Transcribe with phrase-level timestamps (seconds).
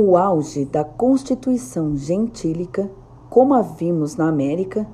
[0.00, 2.88] O auge da constituição gentílica,
[3.28, 4.86] como a vimos na América,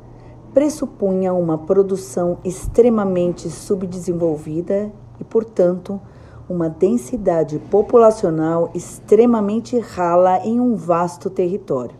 [0.54, 4.90] pressupunha uma produção extremamente subdesenvolvida
[5.20, 6.00] e, portanto,
[6.48, 11.96] uma densidade populacional extremamente rala em um vasto território.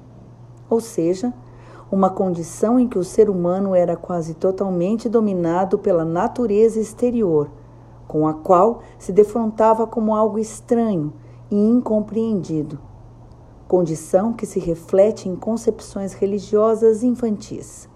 [0.70, 1.30] Ou seja,
[1.92, 7.50] uma condição em que o ser humano era quase totalmente dominado pela natureza exterior,
[8.08, 11.12] com a qual se defrontava como algo estranho
[11.50, 12.93] e incompreendido
[13.68, 17.88] condição que se reflete em concepções religiosas infantis.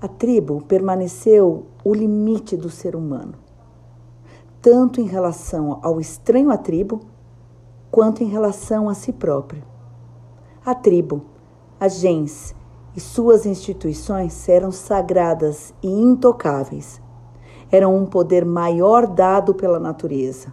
[0.00, 3.34] A tribo permaneceu o limite do ser humano,
[4.60, 7.00] tanto em relação ao estranho à tribo,
[7.90, 9.62] quanto em relação a si próprio.
[10.64, 11.22] A tribo,
[11.78, 12.54] a gens
[12.96, 17.00] e suas instituições eram sagradas e intocáveis.
[17.70, 20.52] Eram um poder maior dado pela natureza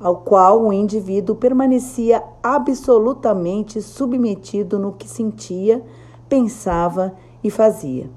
[0.00, 5.84] ao qual o indivíduo permanecia absolutamente submetido no que sentia,
[6.28, 7.12] pensava
[7.44, 8.08] e fazia.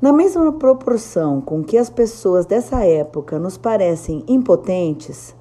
[0.00, 5.34] Na mesma proporção com que as pessoas dessa época nos parecem impotentes,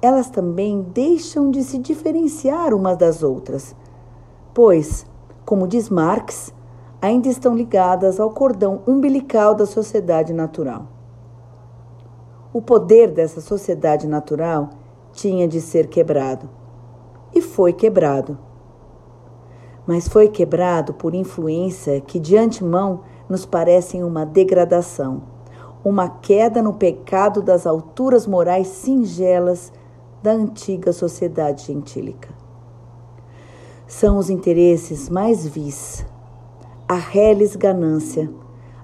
[0.00, 3.76] elas também deixam de se diferenciar umas das outras,
[4.54, 5.04] pois,
[5.44, 6.54] como diz Marx,
[7.02, 10.97] ainda estão ligadas ao cordão umbilical da sociedade natural.
[12.58, 14.70] O poder dessa sociedade natural
[15.12, 16.50] tinha de ser quebrado.
[17.32, 18.36] E foi quebrado.
[19.86, 25.22] Mas foi quebrado por influência que de antemão nos parecem uma degradação,
[25.84, 29.72] uma queda no pecado das alturas morais singelas
[30.20, 32.30] da antiga sociedade gentílica.
[33.86, 36.04] São os interesses mais vis,
[36.88, 38.28] a reles ganância,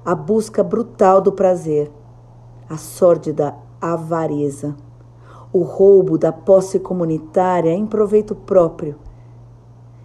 [0.04, 1.90] a busca brutal do prazer
[2.68, 3.54] a sórdida
[3.92, 4.74] avareza,
[5.52, 8.96] o roubo da posse comunitária em proveito próprio,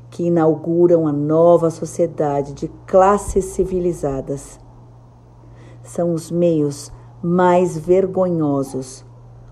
[0.09, 4.59] que inauguram a nova sociedade de classes civilizadas.
[5.81, 6.91] São os meios
[7.21, 9.05] mais vergonhosos: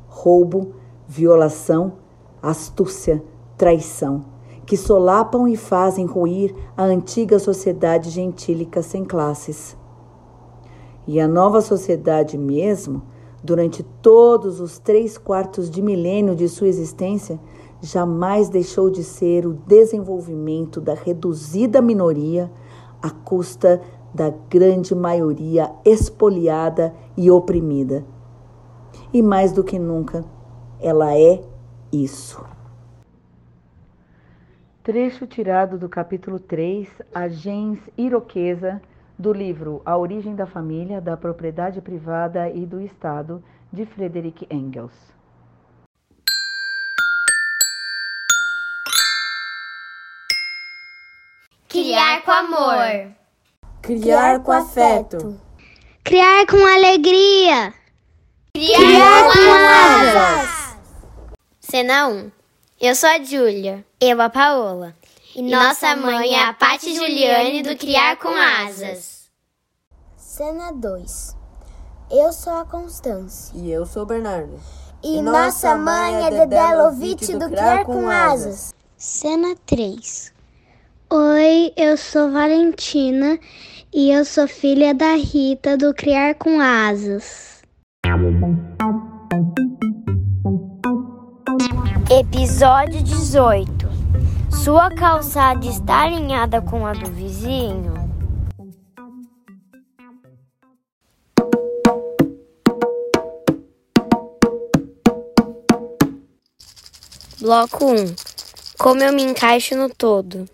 [0.07, 0.73] roubo,
[1.07, 1.93] violação,
[2.41, 3.23] astúcia,
[3.57, 4.25] traição,
[4.65, 9.77] que solapam e fazem ruir a antiga sociedade gentílica sem classes.
[11.07, 13.01] E a nova sociedade mesmo,
[13.47, 17.39] durante todos os três quartos de milênio de sua existência,
[17.81, 22.51] jamais deixou de ser o desenvolvimento da reduzida minoria
[23.01, 23.81] à custa
[24.13, 28.03] da grande maioria espoliada e oprimida.
[29.13, 30.25] E mais do que nunca,
[30.81, 31.41] ela é
[31.89, 32.43] isso.
[34.83, 38.81] Trecho tirado do capítulo 3, A Gens Iroquesa
[39.17, 44.93] do livro A Origem da Família, da Propriedade Privada e do Estado, de Frederick Engels.
[51.67, 53.11] Criar com amor.
[53.81, 55.39] Criar com afeto.
[56.03, 57.73] Criar com alegria.
[58.53, 59.51] Criar, Criar com
[60.15, 60.77] asas.
[61.59, 62.31] Cena 1.
[62.79, 63.85] Eu sou a Júlia.
[63.99, 64.95] Eu a Paola.
[65.37, 69.29] E nossa mãe é a Pati Juliane do Criar com Asas.
[70.15, 71.37] Cena 2.
[72.09, 73.55] Eu sou a Constância.
[73.55, 74.59] E eu sou o Bernardo.
[75.03, 78.73] E, e nossa mãe é Dedé Lovitch do, do Criar com Asas.
[78.97, 80.33] Cena 3.
[81.13, 83.37] Oi, eu sou Valentina
[83.93, 87.61] e eu sou filha da Rita do Criar com Asas.
[92.09, 93.76] Episódio 18
[94.49, 97.93] sua calçada está alinhada com a do vizinho?
[107.39, 108.15] Bloco 1.
[108.77, 110.49] Como eu me encaixo no todo?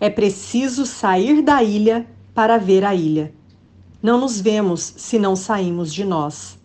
[0.00, 3.32] É preciso sair da ilha para ver a ilha.
[4.02, 6.58] Não nos vemos se não saímos de nós.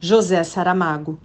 [0.00, 1.18] José Saramago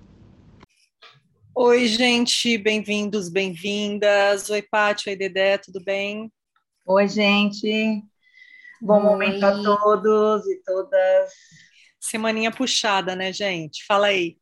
[1.61, 4.49] Oi, gente, bem-vindos, bem-vindas.
[4.49, 6.31] Oi, Pátio, oi, Dedé, tudo bem?
[6.87, 8.01] Oi, gente.
[8.81, 9.03] Bom oi.
[9.03, 11.33] momento a todos e todas.
[11.99, 13.85] Semaninha puxada, né, gente?
[13.85, 14.37] Fala aí.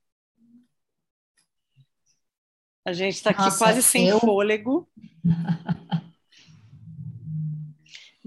[2.85, 4.19] A gente está aqui Nossa, quase sem eu...
[4.19, 4.87] fôlego.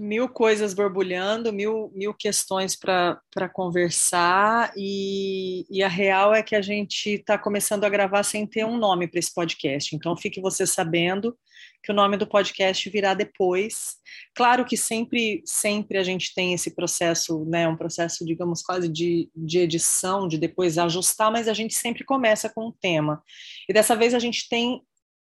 [0.01, 6.61] Mil coisas borbulhando, mil, mil questões para conversar, e, e, a real é que a
[6.61, 9.95] gente está começando a gravar sem ter um nome para esse podcast.
[9.95, 11.37] Então, fique você sabendo
[11.83, 13.97] que o nome do podcast virá depois.
[14.33, 19.29] Claro que sempre, sempre a gente tem esse processo, né, um processo, digamos, quase de,
[19.35, 23.21] de edição, de depois ajustar, mas a gente sempre começa com um tema.
[23.69, 24.81] E dessa vez a gente tem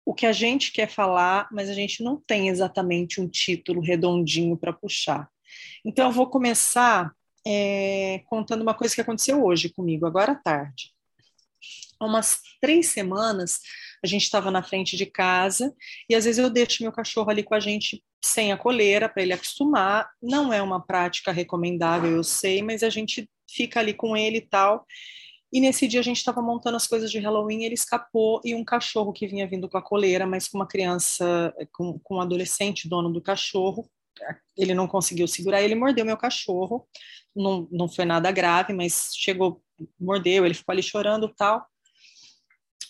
[0.08, 4.56] o que a gente quer falar, mas a gente não tem exatamente um título redondinho
[4.56, 5.28] para puxar.
[5.84, 7.12] Então, eu vou começar
[7.46, 10.94] é, contando uma coisa que aconteceu hoje comigo, agora à tarde.
[12.00, 13.60] Há umas três semanas,
[14.02, 15.74] a gente estava na frente de casa
[16.08, 19.22] e às vezes eu deixo meu cachorro ali com a gente sem a coleira para
[19.22, 20.08] ele acostumar.
[20.22, 24.48] Não é uma prática recomendável, eu sei, mas a gente fica ali com ele e
[24.48, 24.86] tal.
[25.52, 28.64] E nesse dia a gente estava montando as coisas de Halloween, ele escapou e um
[28.64, 32.88] cachorro que vinha vindo com a coleira, mas com uma criança, com, com um adolescente,
[32.88, 33.88] dono do cachorro,
[34.56, 36.86] ele não conseguiu segurar, ele mordeu meu cachorro.
[37.34, 39.62] Não, não foi nada grave, mas chegou,
[39.98, 41.66] mordeu, ele ficou ali chorando tal.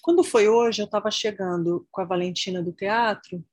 [0.02, 3.44] Quando foi hoje, eu estava chegando com a Valentina do teatro,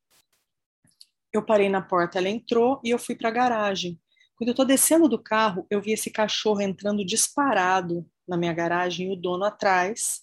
[1.33, 3.99] eu parei na porta, ela entrou e eu fui para a garagem.
[4.35, 9.07] Quando eu estou descendo do carro, eu vi esse cachorro entrando disparado na minha garagem
[9.07, 10.21] e o dono atrás.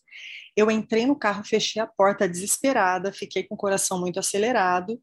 [0.57, 5.01] Eu entrei no carro, fechei a porta desesperada, fiquei com o coração muito acelerado.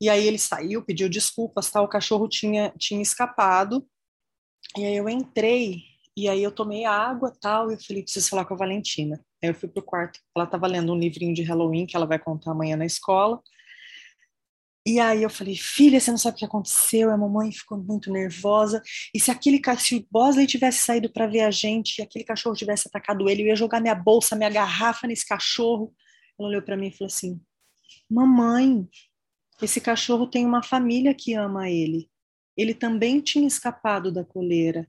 [0.00, 3.86] E aí ele saiu, pediu desculpas, tal, o cachorro tinha, tinha escapado.
[4.76, 5.78] E aí eu entrei,
[6.16, 9.18] e aí eu tomei água, tal, e eu falei, preciso falar com a Valentina.
[9.42, 12.18] Aí eu fui pro quarto, ela estava lendo um livrinho de Halloween que ela vai
[12.18, 13.40] contar amanhã na escola.
[14.84, 17.10] E aí eu falei, filha, você não sabe o que aconteceu?
[17.10, 18.82] A mamãe ficou muito nervosa.
[19.14, 22.56] E se aquele se o Bosley tivesse saído para ver a gente, e aquele cachorro
[22.56, 25.94] tivesse atacado ele, eu ia jogar minha bolsa, minha garrafa nesse cachorro.
[26.38, 27.40] Ela olhou para mim e falou assim:
[28.10, 28.88] "Mamãe,
[29.62, 32.10] esse cachorro tem uma família que ama ele.
[32.56, 34.88] Ele também tinha escapado da coleira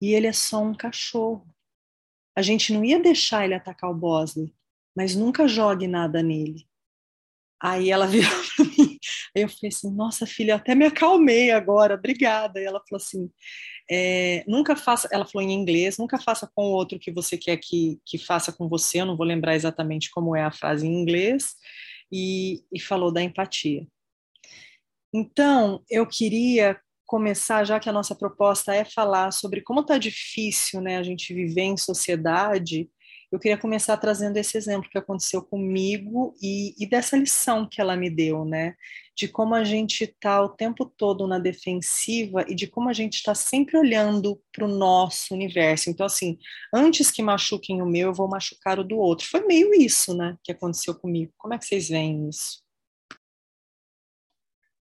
[0.00, 1.46] e ele é só um cachorro.
[2.36, 4.54] A gente não ia deixar ele atacar o Bosley,
[4.96, 6.66] mas nunca jogue nada nele."
[7.64, 8.98] Aí ela virou para mim,
[9.34, 12.60] aí eu falei assim, nossa filha, até me acalmei agora, obrigada.
[12.60, 13.30] E ela falou assim,
[13.90, 17.56] é, nunca faça, ela falou em inglês, nunca faça com o outro que você quer
[17.56, 20.92] que, que faça com você, eu não vou lembrar exatamente como é a frase em
[20.92, 21.54] inglês,
[22.12, 23.86] e, e falou da empatia.
[25.12, 30.82] Então, eu queria começar, já que a nossa proposta é falar sobre como está difícil
[30.82, 32.90] né, a gente viver em sociedade,
[33.34, 37.96] eu queria começar trazendo esse exemplo que aconteceu comigo e, e dessa lição que ela
[37.96, 38.76] me deu, né?
[39.16, 43.14] De como a gente está o tempo todo na defensiva e de como a gente
[43.14, 45.90] está sempre olhando para o nosso universo.
[45.90, 46.38] Então, assim,
[46.72, 49.26] antes que machuquem o meu, eu vou machucar o do outro.
[49.26, 51.32] Foi meio isso, né, que aconteceu comigo.
[51.36, 52.62] Como é que vocês veem isso?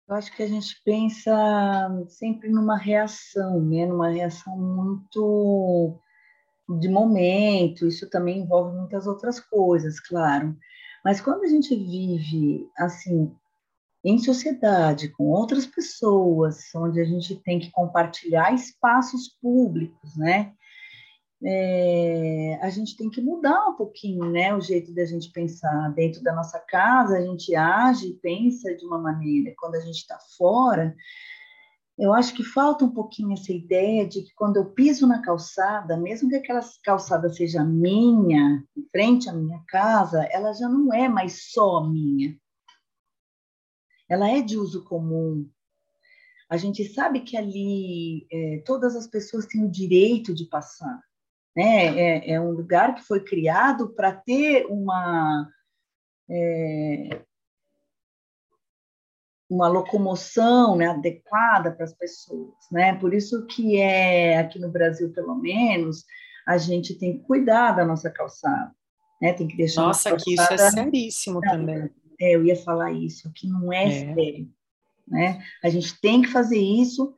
[0.08, 1.34] Eu acho que a gente pensa
[2.10, 3.86] sempre numa reação, né?
[3.86, 6.00] Numa reação muito
[6.68, 10.56] de momento, isso também envolve muitas outras coisas, claro.
[11.04, 13.32] Mas quando a gente vive assim
[14.04, 20.52] em sociedade com outras pessoas, onde a gente tem que compartilhar espaços públicos, né?
[21.44, 25.92] É, a gente tem que mudar um pouquinho, né, o jeito da gente pensar.
[25.92, 29.54] Dentro da nossa casa, a gente age e pensa de uma maneira.
[29.58, 30.94] Quando a gente está fora,
[31.98, 35.96] eu acho que falta um pouquinho essa ideia de que quando eu piso na calçada,
[35.96, 41.08] mesmo que aquela calçada seja minha, em frente à minha casa, ela já não é
[41.08, 42.36] mais só minha.
[44.08, 45.48] Ela é de uso comum.
[46.50, 51.00] A gente sabe que ali é, todas as pessoas têm o direito de passar.
[51.56, 51.98] Né?
[51.98, 55.48] É, é um lugar que foi criado para ter uma.
[56.28, 57.24] É,
[59.48, 62.94] uma locomoção né, adequada para as pessoas, né?
[62.96, 66.04] Por isso que é aqui no Brasil, pelo menos,
[66.46, 68.72] a gente tem que cuidar da nossa calçada,
[69.20, 69.32] né?
[69.32, 71.90] Tem que deixar nossa, que isso é seríssimo também.
[72.20, 74.50] É, eu ia falar isso, que não é, é, sério,
[75.06, 75.42] né?
[75.62, 77.14] A gente tem que fazer isso,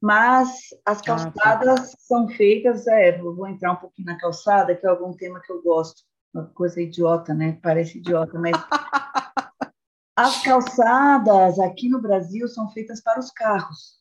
[0.00, 1.96] mas as calçadas ah, tá.
[1.98, 5.62] são feitas, é, vou entrar um pouquinho na calçada, que é algum tema que eu
[5.62, 6.02] gosto,
[6.34, 7.58] uma coisa idiota, né?
[7.62, 8.52] Parece idiota, mas
[10.16, 14.00] As calçadas aqui no Brasil são feitas para os carros.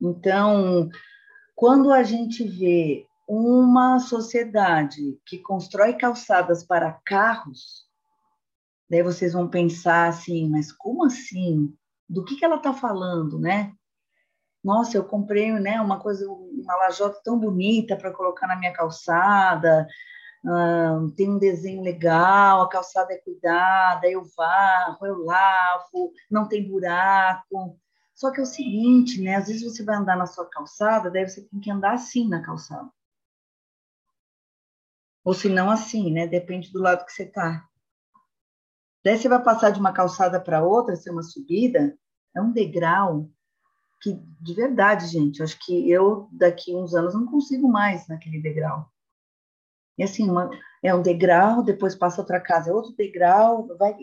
[0.00, 0.88] Então,
[1.56, 7.84] quando a gente vê uma sociedade que constrói calçadas para carros,
[8.88, 11.74] daí vocês vão pensar assim, mas como assim?
[12.08, 13.72] Do que, que ela está falando, né?
[14.62, 19.88] Nossa, eu comprei né, uma coisa, uma lajota tão bonita para colocar na minha calçada,
[21.16, 27.78] tem um desenho legal, a calçada é cuidada, eu varro, eu lavo, não tem buraco.
[28.14, 29.36] Só que é o seguinte, né?
[29.36, 32.42] Às vezes você vai andar na sua calçada, daí você tem que andar assim na
[32.42, 32.90] calçada.
[35.24, 36.26] Ou se não assim, né?
[36.26, 37.66] Depende do lado que você tá.
[39.04, 41.96] Daí você vai passar de uma calçada para outra, ser uma subida,
[42.34, 43.28] é um degrau
[44.00, 48.91] que, de verdade, gente, acho que eu daqui uns anos não consigo mais naquele degrau.
[49.98, 50.50] E assim, uma,
[50.82, 53.96] é um degrau, depois passa outra casa, é outro degrau, vai,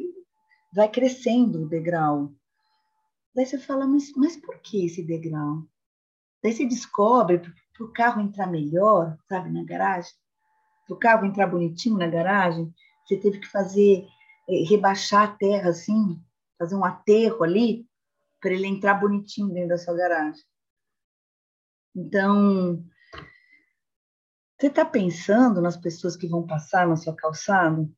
[0.74, 2.32] vai crescendo o degrau.
[3.36, 5.64] Daí você fala, mas, mas por que esse degrau?
[6.44, 10.12] Daí você descobre, para o carro entrar melhor, sabe, na garagem,
[10.86, 12.74] para o carro entrar bonitinho na garagem,
[13.06, 14.06] você teve que fazer,
[14.48, 16.20] é, rebaixar a terra assim,
[16.58, 17.88] fazer um aterro ali,
[18.42, 20.44] para ele entrar bonitinho dentro da sua garagem.
[21.96, 22.84] Então,
[24.60, 27.90] você está pensando nas pessoas que vão passar na sua calçada?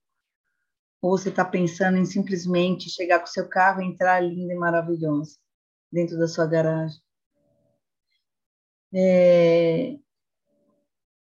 [1.01, 5.39] Ou você está pensando em simplesmente chegar com seu carro e entrar linda e maravilhosa
[5.91, 7.01] dentro da sua garagem?
[8.93, 9.97] É...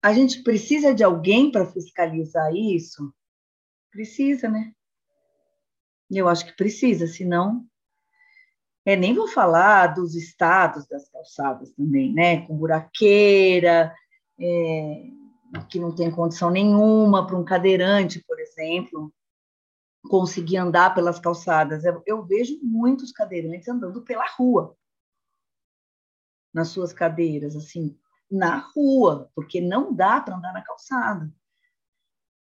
[0.02, 3.14] A gente precisa de alguém para fiscalizar isso?
[3.92, 4.74] Precisa, né?
[6.12, 7.66] Eu acho que precisa, senão.
[8.86, 12.46] É, nem vou falar dos estados das calçadas também, né?
[12.46, 13.94] Com buraqueira,
[14.40, 15.20] é,
[15.70, 19.14] que não tem condição nenhuma para um cadeirante, por exemplo,
[20.04, 21.84] conseguir andar pelas calçadas.
[22.06, 24.78] Eu, vejo muitos cadeirantes andando pela rua,
[26.54, 27.98] nas suas cadeiras, assim,
[28.30, 31.32] na rua, porque não dá para andar na calçada.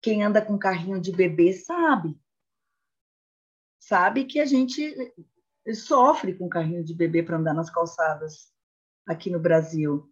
[0.00, 2.18] Quem anda com carrinho de bebê sabe.
[3.78, 4.94] Sabe que a gente
[5.74, 8.52] sofre com carrinho de bebê para andar nas calçadas
[9.06, 10.10] aqui no Brasil.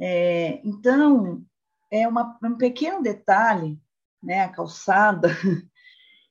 [0.00, 1.46] É, então,
[1.92, 3.78] é uma, um pequeno detalhe,
[4.22, 5.28] né, a calçada,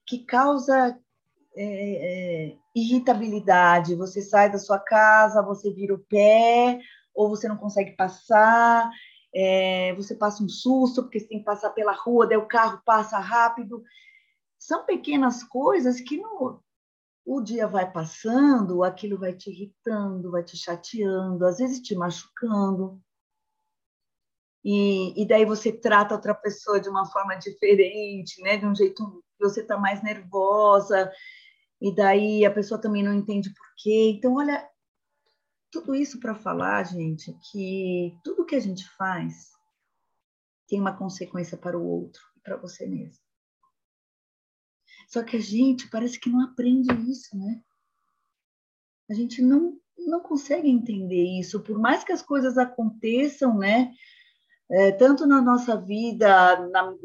[0.07, 0.99] que causa
[1.55, 3.95] é, é, irritabilidade.
[3.95, 6.79] Você sai da sua casa, você vira o pé,
[7.13, 8.89] ou você não consegue passar,
[9.33, 12.81] é, você passa um susto porque você tem que passar pela rua, daí o carro
[12.83, 13.83] passa rápido.
[14.57, 16.59] São pequenas coisas que no,
[17.23, 22.99] o dia vai passando, aquilo vai te irritando, vai te chateando, às vezes te machucando
[24.63, 28.57] e, e daí você trata outra pessoa de uma forma diferente, né?
[28.57, 31.11] De um jeito que você está mais nervosa,
[31.81, 34.13] e daí a pessoa também não entende por quê.
[34.15, 34.69] Então, olha,
[35.71, 39.49] tudo isso para falar, gente, que tudo que a gente faz
[40.67, 43.21] tem uma consequência para o outro e para você mesmo.
[45.07, 47.61] Só que a gente parece que não aprende isso, né?
[49.09, 53.91] A gente não, não consegue entender isso, por mais que as coisas aconteçam, né?
[54.71, 56.95] É, tanto na nossa vida, na,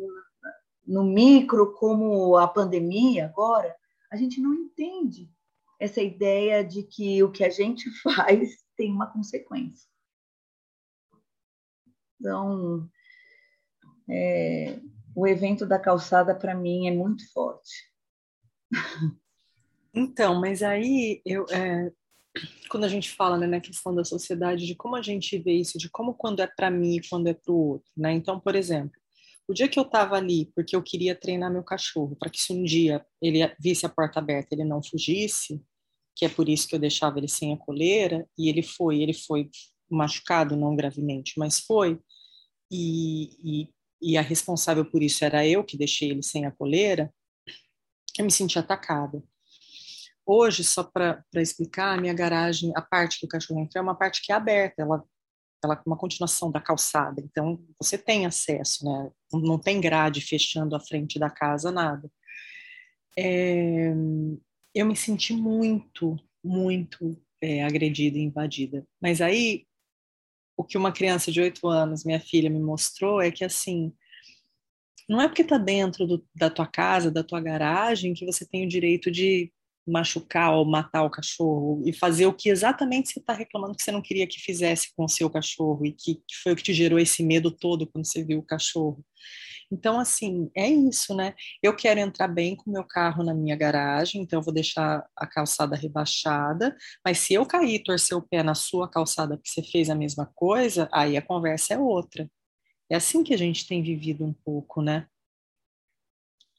[0.87, 3.75] no micro, como a pandemia agora,
[4.11, 5.28] a gente não entende
[5.80, 9.88] essa ideia de que o que a gente faz tem uma consequência.
[12.18, 12.88] Então,
[14.08, 14.78] é,
[15.14, 17.92] o evento da calçada, para mim, é muito forte.
[19.92, 21.90] Então, mas aí eu, é,
[22.69, 25.78] quando a gente fala né, na questão da sociedade, de como a gente vê isso,
[25.78, 28.12] de como quando é para mim e quando é para o outro, né?
[28.12, 28.99] Então, por exemplo,
[29.49, 32.52] o dia que eu estava ali porque eu queria treinar meu cachorro, para que se
[32.52, 35.62] um dia ele visse a porta aberta, ele não fugisse,
[36.14, 39.12] que é por isso que eu deixava ele sem a coleira, e ele foi, ele
[39.12, 39.49] foi
[39.90, 42.00] machucado, não gravemente, mas foi,
[42.71, 43.69] e, e,
[44.02, 47.12] e a responsável por isso era eu que deixei ele sem a coleira,
[48.19, 49.23] eu me senti atacada.
[50.26, 53.95] Hoje, só para explicar, a minha garagem, a parte que o cachorro entra é uma
[53.95, 55.04] parte que é aberta, ela,
[55.62, 59.11] ela é uma continuação da calçada, então você tem acesso, né?
[59.33, 62.11] Não tem grade fechando a frente da casa, nada.
[63.16, 63.92] É,
[64.75, 68.85] eu me senti muito, muito é, agredida e invadida.
[69.00, 69.64] Mas aí,
[70.56, 73.92] o que uma criança de oito anos, minha filha, me mostrou é que, assim,
[75.09, 78.66] não é porque está dentro do, da tua casa, da tua garagem, que você tem
[78.66, 79.52] o direito de
[79.87, 83.93] machucar ou matar o cachorro e fazer o que exatamente você está reclamando que você
[83.93, 86.75] não queria que fizesse com o seu cachorro e que, que, foi o que te
[86.75, 89.05] gerou esse medo todo quando você viu o cachorro.
[89.71, 91.35] Então, assim, é isso, né?
[91.62, 95.05] Eu quero entrar bem com o meu carro na minha garagem, então eu vou deixar
[95.16, 99.50] a calçada rebaixada, mas se eu cair e torcer o pé na sua calçada porque
[99.50, 102.31] você fez a mesma coisa, aí a conversa é outra.
[102.90, 105.09] É assim que a gente tem vivido um pouco, né?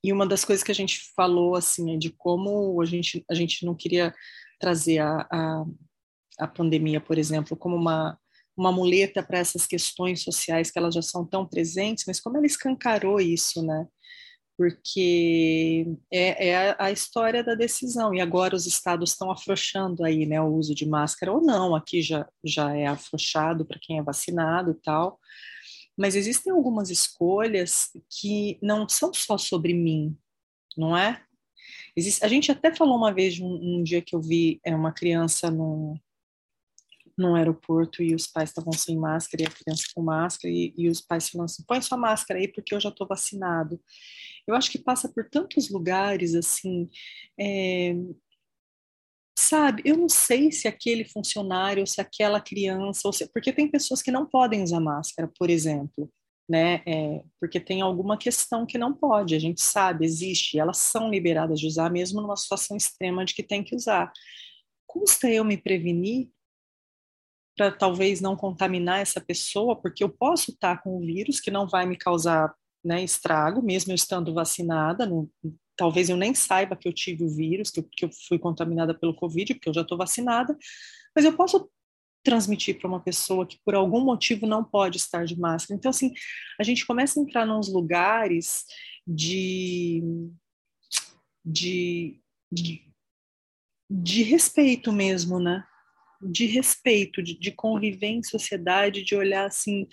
[0.08, 3.34] E uma das coisas que a gente falou, assim, é de como a gente, a
[3.34, 4.16] gente não queria
[4.58, 5.66] trazer a, a,
[6.40, 8.18] a pandemia, por exemplo, como uma,
[8.56, 12.46] uma muleta para essas questões sociais que elas já são tão presentes, mas como ela
[12.46, 13.86] escancarou isso, né?
[14.58, 20.26] Porque é, é a, a, história da decisão, e agora os estados estão afrouxando aí,
[20.26, 24.02] né, o uso de máscara ou não, aqui já, já é afrouxado para quem é
[24.02, 25.20] vacinado e tal,
[25.98, 30.16] mas existem algumas escolhas que não são só sobre mim,
[30.78, 31.24] não é?
[31.96, 34.92] Existe, a gente até falou uma vez, um, um dia que eu vi é, uma
[34.92, 36.00] criança no,
[37.18, 40.88] no aeroporto e os pais estavam sem máscara e a criança com máscara e, e
[40.88, 43.82] os pais falando assim, põe sua máscara aí porque eu já estou vacinado.
[44.46, 46.88] Eu acho que passa por tantos lugares assim,
[47.38, 47.96] é,
[49.38, 49.84] sabe?
[49.86, 54.26] Eu não sei se aquele funcionário, se aquela criança, se, porque tem pessoas que não
[54.26, 56.10] podem usar máscara, por exemplo
[56.50, 56.82] né?
[56.86, 61.60] É, porque tem alguma questão que não pode, a gente sabe, existe, elas são liberadas
[61.60, 64.12] de usar, mesmo numa situação extrema de que tem que usar.
[64.88, 66.30] Custa eu me prevenir
[67.58, 71.68] para talvez não contaminar essa pessoa, porque eu posso estar com o vírus que não
[71.68, 72.54] vai me causar
[72.84, 75.30] né, estrago, mesmo eu estando vacinada, não,
[75.78, 78.98] talvez eu nem saiba que eu tive o vírus, que eu, que eu fui contaminada
[78.98, 80.58] pelo Covid, porque eu já estou vacinada,
[81.16, 81.70] mas eu posso
[82.24, 85.78] transmitir para uma pessoa que por algum motivo não pode estar de máscara.
[85.78, 86.14] Então, assim,
[86.60, 88.66] a gente começa a entrar nos lugares
[89.08, 90.04] de,
[91.46, 92.20] de,
[92.52, 92.92] de,
[93.90, 95.64] de respeito mesmo, né?
[96.22, 99.88] De respeito, de, de conviver em sociedade, de olhar assim,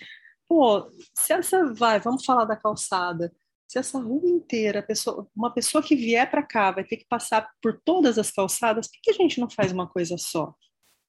[0.47, 3.31] pô, se essa vai, vamos falar da calçada,
[3.67, 7.49] se essa rua inteira, pessoa, uma pessoa que vier para cá vai ter que passar
[7.61, 10.55] por todas as calçadas, por que a gente não faz uma coisa só?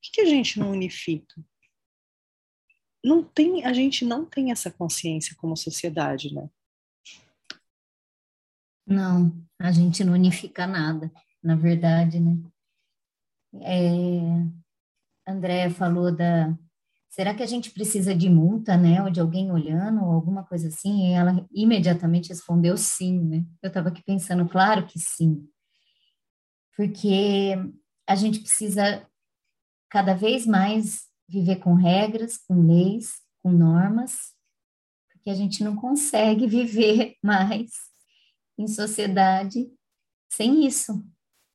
[0.06, 1.34] que, que a gente não unifica?
[3.04, 6.48] Não tem, a gente não tem essa consciência como sociedade, né?
[8.86, 11.10] Não, a gente não unifica nada,
[11.42, 12.36] na verdade, né?
[13.62, 16.56] É, André falou da.
[17.16, 19.02] Será que a gente precisa de multa, né?
[19.02, 21.08] Ou de alguém olhando, ou alguma coisa assim?
[21.08, 23.46] E ela imediatamente respondeu sim, né?
[23.62, 25.48] Eu estava aqui pensando, claro que sim.
[26.76, 27.54] Porque
[28.06, 29.08] a gente precisa
[29.88, 34.34] cada vez mais viver com regras, com leis, com normas,
[35.10, 37.70] porque a gente não consegue viver mais
[38.58, 39.72] em sociedade
[40.30, 41.02] sem isso,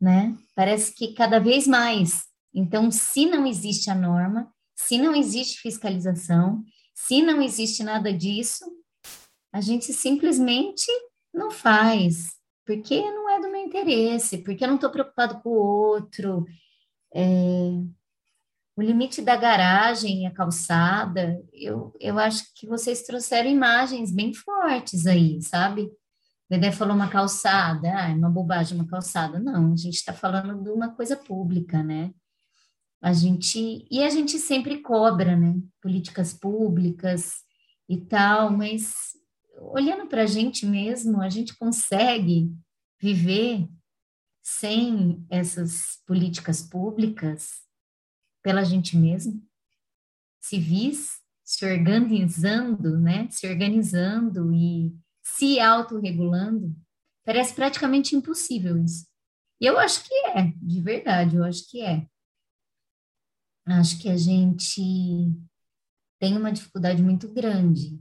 [0.01, 0.35] né?
[0.55, 2.25] Parece que cada vez mais.
[2.51, 4.51] Então, se não existe a norma,
[4.91, 8.65] se não existe fiscalização, se não existe nada disso,
[9.53, 10.85] a gente simplesmente
[11.33, 12.31] não faz,
[12.65, 16.45] porque não é do meu interesse, porque eu não estou preocupado com o outro.
[17.15, 17.23] É,
[18.75, 25.07] o limite da garagem, a calçada, eu, eu acho que vocês trouxeram imagens bem fortes
[25.07, 25.89] aí, sabe?
[26.49, 29.39] Dedé falou uma calçada, ah, é uma bobagem uma calçada.
[29.39, 32.11] Não, a gente está falando de uma coisa pública, né?
[33.01, 35.55] A gente, e a gente sempre cobra, né?
[35.81, 37.33] Políticas públicas
[37.89, 38.93] e tal, mas
[39.57, 42.53] olhando para a gente mesmo, a gente consegue
[43.01, 43.67] viver
[44.43, 47.61] sem essas políticas públicas?
[48.41, 49.41] pela gente mesmo,
[50.39, 53.29] civis, se organizando, né?
[53.29, 56.75] Se organizando e se autorregulando,
[57.23, 59.05] parece praticamente impossível isso.
[59.59, 62.07] E eu acho que é, de verdade, eu acho que é.
[63.65, 64.81] Acho que a gente
[66.19, 67.99] tem uma dificuldade muito grande.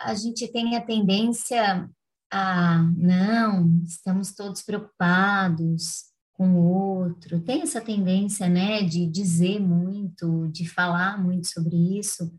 [0.00, 1.88] A gente tem a tendência
[2.30, 10.48] a, não, estamos todos preocupados, com o outro, tem essa tendência, né, de dizer muito,
[10.48, 12.34] de falar muito sobre isso,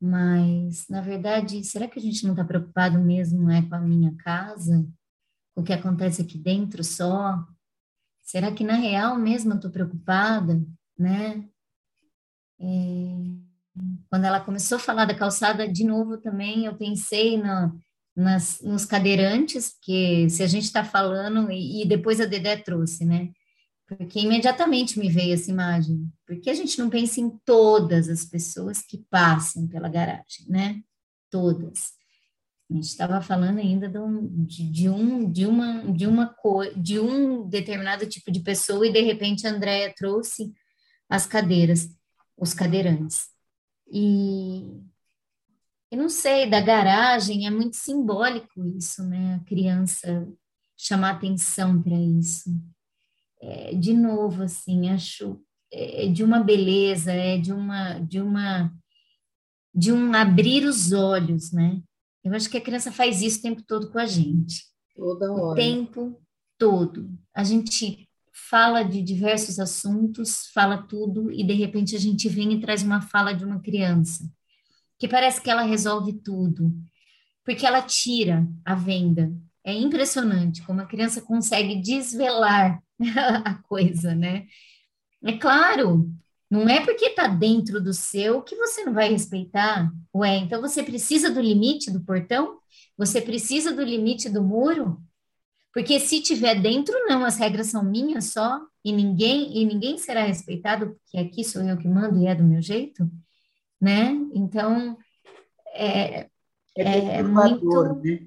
[0.00, 4.14] mas, na verdade, será que a gente não está preocupado mesmo né, com a minha
[4.16, 4.86] casa?
[5.54, 7.44] Com o que acontece aqui dentro só?
[8.22, 10.64] Será que, na real mesmo, eu estou preocupada,
[10.98, 11.44] né?
[12.60, 12.64] É,
[14.10, 17.78] quando ela começou a falar da calçada, de novo também, eu pensei no,
[18.16, 23.04] nas, nos cadeirantes, porque se a gente está falando, e, e, depois a Dedé trouxe,
[23.04, 23.30] né?
[23.86, 26.10] Porque imediatamente me veio essa imagem.
[26.26, 30.82] Porque a gente não pensa em todas as pessoas que passam pela garagem, né?
[31.30, 31.96] Todas.
[32.70, 36.36] A gente estava falando ainda de um, de, um, de, uma, de, uma
[36.76, 40.52] de um determinado tipo de pessoa, e de repente a Andrea trouxe
[41.08, 41.88] as cadeiras,
[42.36, 43.28] os cadeirantes.
[43.90, 44.82] E,
[45.90, 49.36] eu não sei, da garagem é muito simbólico isso, né?
[49.36, 50.28] A criança
[50.76, 52.50] chamar atenção para isso.
[53.40, 55.40] É, de novo, assim, acho
[55.72, 58.72] é, é de uma beleza, é de uma, de uma,
[59.74, 61.82] de um abrir os olhos, né?
[62.24, 64.64] Eu acho que a criança faz isso o tempo todo com a gente.
[64.94, 65.52] Toda hora.
[65.52, 66.20] O tempo
[66.58, 67.10] todo.
[67.34, 68.07] A gente
[68.48, 73.00] fala de diversos assuntos, fala tudo, e de repente a gente vem e traz uma
[73.00, 74.24] fala de uma criança
[74.98, 76.72] que parece que ela resolve tudo,
[77.44, 79.32] porque ela tira a venda.
[79.64, 82.82] É impressionante como a criança consegue desvelar
[83.44, 84.46] a coisa, né?
[85.24, 86.10] É claro,
[86.50, 89.90] não é porque está dentro do seu que você não vai respeitar.
[90.14, 92.58] Ué, então você precisa do limite do portão?
[92.96, 95.00] Você precisa do limite do muro?
[95.78, 100.24] Porque se tiver dentro, não, as regras são minhas só, e ninguém, e ninguém será
[100.24, 103.08] respeitado, porque aqui sou eu que mando e é do meu jeito,
[103.80, 104.10] né?
[104.34, 104.98] Então,
[105.72, 106.28] é,
[106.76, 107.94] é, é muito...
[108.02, 108.26] Né?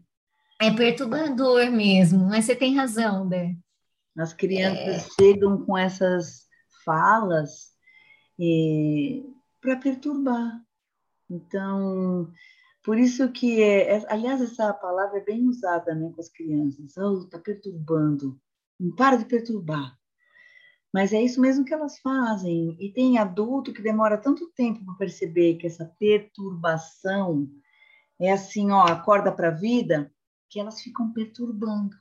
[0.61, 3.53] É perturbador mesmo, mas você tem razão, Dé.
[4.17, 5.09] As crianças é...
[5.19, 6.47] chegam com essas
[6.85, 7.71] falas
[9.59, 10.57] para perturbar.
[11.29, 12.31] Então,
[12.83, 16.97] por isso que, é, é, aliás, essa palavra é bem usada né, com as crianças.
[16.97, 18.39] Oh, tá perturbando.
[18.79, 19.97] Não para de perturbar.
[20.93, 22.75] Mas é isso mesmo que elas fazem.
[22.79, 27.47] E tem adulto que demora tanto tempo para perceber que essa perturbação
[28.19, 30.13] é assim, ó, acorda para a vida,
[30.49, 31.95] que elas ficam perturbando.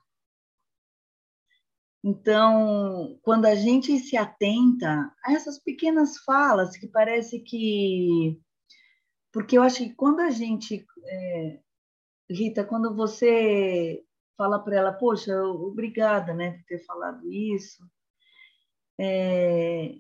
[2.03, 8.41] Então, quando a gente se atenta a essas pequenas falas que parece que.
[9.33, 10.87] Porque eu acho que quando a gente.
[11.05, 11.61] É...
[12.29, 14.05] Rita, quando você
[14.37, 17.85] fala para ela, poxa, obrigada né, por ter falado isso,
[18.99, 19.97] é...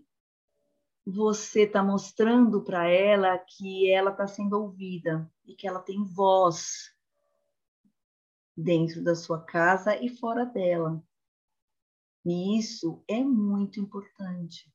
[1.05, 6.95] você está mostrando para ela que ela está sendo ouvida e que ela tem voz
[8.57, 11.03] dentro da sua casa e fora dela.
[12.25, 14.73] E isso é muito importante.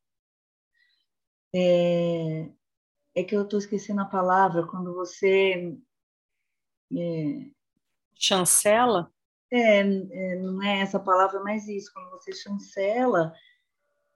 [1.54, 2.52] É,
[3.16, 5.76] é que eu estou esquecendo a palavra quando você.
[6.94, 7.50] É,
[8.14, 9.12] chancela?
[9.52, 11.92] É, é, não é essa palavra, mas isso.
[11.94, 13.34] Quando você chancela,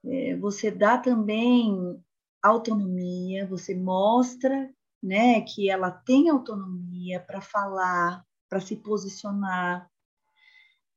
[0.06, 2.04] é, você dá também
[2.44, 4.70] autonomia, você mostra
[5.02, 9.89] né, que ela tem autonomia para falar, para se posicionar,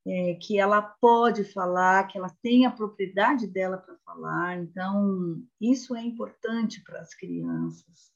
[0.05, 4.57] é, que ela pode falar, que ela tem a propriedade dela para falar.
[4.57, 8.11] Então, isso é importante para as crianças.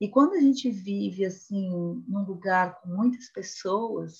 [0.00, 1.68] E quando a gente vive assim
[2.08, 4.18] num lugar com muitas pessoas,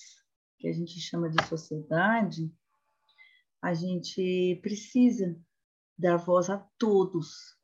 [0.59, 2.53] que a gente chama de sociedade,
[3.63, 5.39] a gente precisa
[5.97, 7.59] dar voz a todos,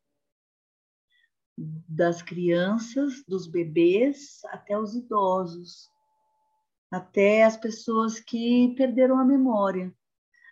[1.59, 5.91] das crianças, dos bebês até os idosos
[6.97, 9.95] até as pessoas que perderam a memória,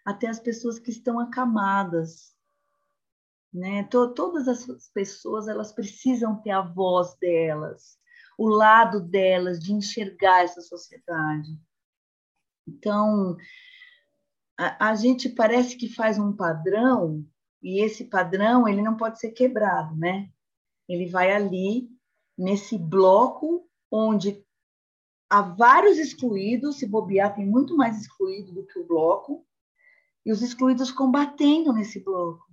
[0.04, 2.34] até as pessoas que estão acamadas.
[3.52, 3.84] Né?
[3.84, 7.98] Todas as pessoas elas precisam ter a voz delas,
[8.36, 11.58] o lado delas de enxergar essa sociedade.
[12.66, 13.36] Então,
[14.58, 17.24] a, a gente parece que faz um padrão
[17.62, 20.28] e esse padrão ele não pode ser quebrado, né?
[20.86, 21.88] Ele vai ali
[22.36, 24.43] nesse bloco onde
[25.28, 29.44] há vários excluídos, se bobear, tem muito mais excluído do que o bloco,
[30.24, 32.44] e os excluídos combatendo nesse bloco.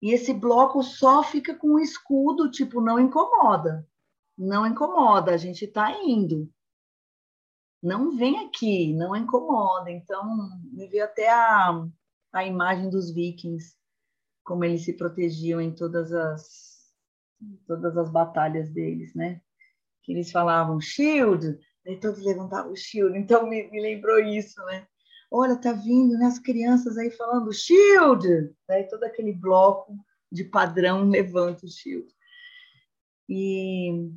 [0.00, 3.86] E esse bloco só fica com um escudo, tipo, não incomoda.
[4.36, 6.48] Não incomoda, a gente está indo.
[7.82, 9.90] Não vem aqui, não incomoda.
[9.90, 11.84] Então, me veio até a,
[12.32, 13.76] a imagem dos vikings,
[14.44, 16.92] como eles se protegiam em todas as,
[17.66, 19.40] todas as batalhas deles, né?
[20.02, 21.58] Que eles falavam, shield,
[21.88, 24.86] Daí todos levantavam o shield, então me, me lembrou isso, né?
[25.30, 26.26] Olha, tá vindo, né?
[26.26, 28.54] As crianças aí falando shield!
[28.66, 29.96] Daí todo aquele bloco
[30.30, 32.06] de padrão levanta o shield.
[33.26, 34.12] E,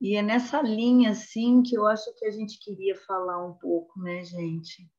[0.00, 4.00] e é nessa linha, assim, que eu acho que a gente queria falar um pouco,
[4.00, 4.90] né, gente?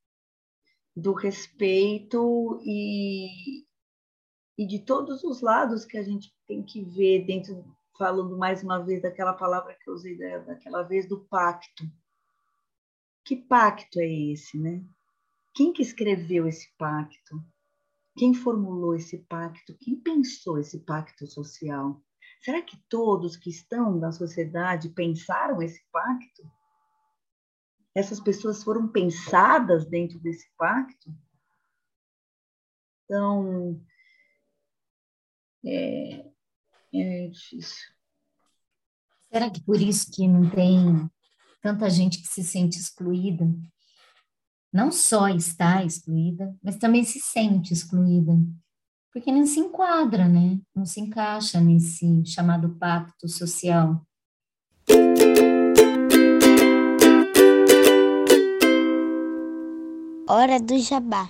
[0.96, 3.66] Do respeito e,
[4.56, 7.66] e de todos os lados que a gente tem que ver dentro
[7.98, 11.84] falando mais uma vez daquela palavra que eu usei daquela vez, do pacto.
[13.24, 14.84] Que pacto é esse, né?
[15.54, 17.44] Quem que escreveu esse pacto?
[18.18, 19.78] Quem formulou esse pacto?
[19.80, 22.02] Quem pensou esse pacto social?
[22.42, 26.44] Será que todos que estão na sociedade pensaram esse pacto?
[27.94, 31.14] Essas pessoas foram pensadas dentro desse pacto?
[33.06, 33.80] Então,
[35.66, 36.31] é,
[36.94, 37.88] é difícil.
[39.32, 41.10] Será que por isso que não tem
[41.62, 43.50] tanta gente que se sente excluída?
[44.74, 48.34] Não só está excluída, mas também se sente excluída.
[49.14, 50.60] Porque não se enquadra, né?
[50.74, 54.06] Não se encaixa nesse chamado pacto social.
[60.28, 61.30] Hora do jabá.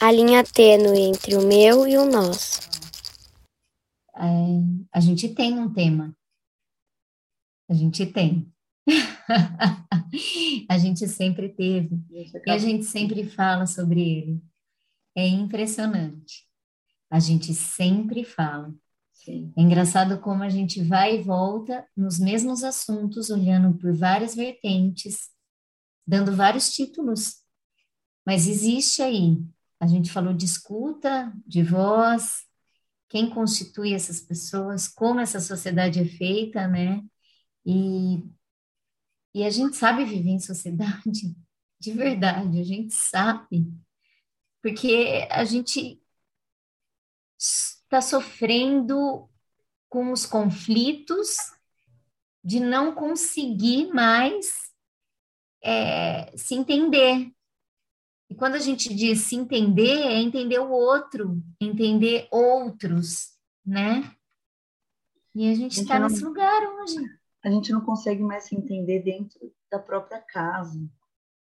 [0.00, 2.60] A linha tênue entre o meu e o nosso.
[4.14, 4.22] É,
[4.92, 6.16] a gente tem um tema.
[7.68, 8.48] A gente tem.
[10.70, 11.98] a gente sempre teve.
[12.12, 14.42] E a gente sempre fala sobre ele.
[15.16, 16.46] É impressionante.
[17.10, 18.72] A gente sempre fala.
[19.12, 19.52] Sim.
[19.56, 25.28] É engraçado como a gente vai e volta nos mesmos assuntos, olhando por várias vertentes,
[26.06, 27.42] dando vários títulos.
[28.24, 29.42] Mas existe aí.
[29.80, 32.44] A gente falou de escuta, de voz,
[33.08, 37.02] quem constitui essas pessoas, como essa sociedade é feita, né?
[37.64, 38.22] E,
[39.34, 41.34] e a gente sabe viver em sociedade,
[41.80, 43.66] de verdade, a gente sabe.
[44.60, 46.02] Porque a gente
[47.38, 49.28] está sofrendo
[49.88, 51.36] com os conflitos
[52.44, 54.72] de não conseguir mais
[55.62, 57.32] é, se entender.
[58.30, 63.32] E quando a gente diz se entender, é entender o outro, entender outros,
[63.64, 64.14] né?
[65.34, 66.96] E a gente está nesse lugar hoje.
[67.44, 70.78] A gente não consegue mais se entender dentro da própria casa.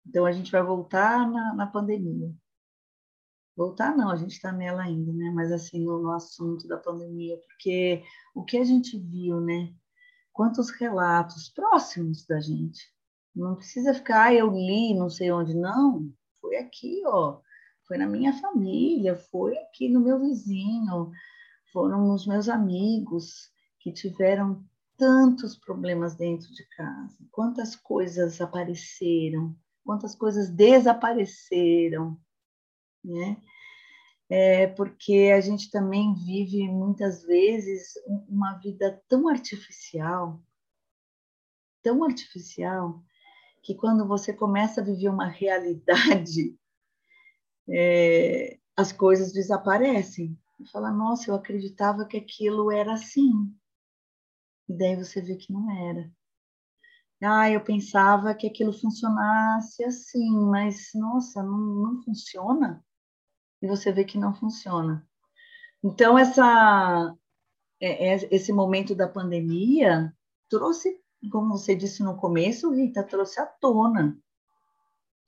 [0.06, 2.34] Então a gente vai voltar na, na pandemia.
[3.58, 5.32] Voltar não, a gente está nela ainda, né?
[5.36, 9.74] Mas assim, no, no assunto da pandemia, porque o que a gente viu, né?
[10.32, 12.80] Quantos relatos próximos da gente.
[13.36, 16.10] Não precisa ficar, ah, eu li, não sei onde, não.
[16.50, 17.42] Foi aqui, ó.
[17.88, 21.12] Foi na minha família, foi aqui no meu vizinho,
[21.72, 24.66] foram os meus amigos que tiveram
[24.98, 27.16] tantos problemas dentro de casa.
[27.30, 32.20] Quantas coisas apareceram, quantas coisas desapareceram,
[33.04, 33.40] né?
[34.28, 37.94] É porque a gente também vive muitas vezes
[38.28, 40.42] uma vida tão artificial,
[41.84, 43.04] tão artificial,
[43.62, 46.58] que quando você começa a viver uma realidade,
[47.70, 50.38] é, as coisas desaparecem.
[50.60, 53.32] E fala, nossa, eu acreditava que aquilo era assim.
[54.68, 56.12] E daí você vê que não era.
[57.22, 62.84] Ah, eu pensava que aquilo funcionasse assim, mas nossa, não, não funciona
[63.62, 65.08] e você vê que não funciona.
[65.84, 67.16] Então, essa,
[67.80, 70.14] é, é, esse momento da pandemia
[70.50, 74.16] trouxe, como você disse no começo, Rita, trouxe à tona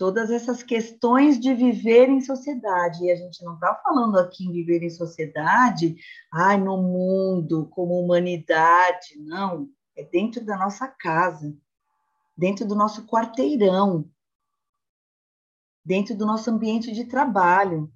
[0.02, 3.04] todas essas questões de viver em sociedade.
[3.04, 5.96] E a gente não está falando aqui em viver em sociedade,
[6.34, 9.70] ai, no mundo, como humanidade, não.
[9.96, 11.56] É dentro da nossa casa,
[12.36, 14.10] dentro do nosso quarteirão,
[15.86, 17.94] dentro do nosso ambiente de trabalho.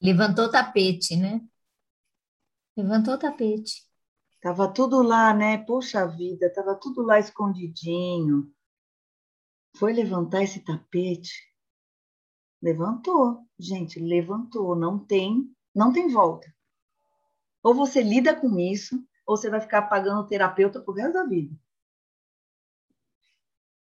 [0.00, 1.42] Levantou o tapete, né?
[2.74, 3.85] Levantou o tapete.
[4.46, 5.58] Tava tudo lá, né?
[5.58, 8.48] Poxa vida, tava tudo lá escondidinho.
[9.76, 11.32] Foi levantar esse tapete.
[12.62, 14.76] Levantou, gente, levantou.
[14.76, 16.46] Não tem, não tem volta.
[17.60, 21.52] Ou você lida com isso, ou você vai ficar pagando terapeuta pro resto da vida.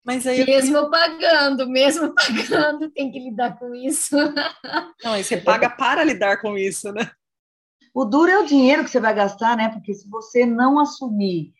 [0.04, 0.90] Mas aí mesmo eu...
[0.90, 4.14] pagando, mesmo pagando, tem que lidar com isso.
[5.06, 7.10] Não, aí você paga para lidar com isso, né?
[7.94, 9.70] O duro é o dinheiro que você vai gastar, né?
[9.70, 11.54] Porque se você não assumir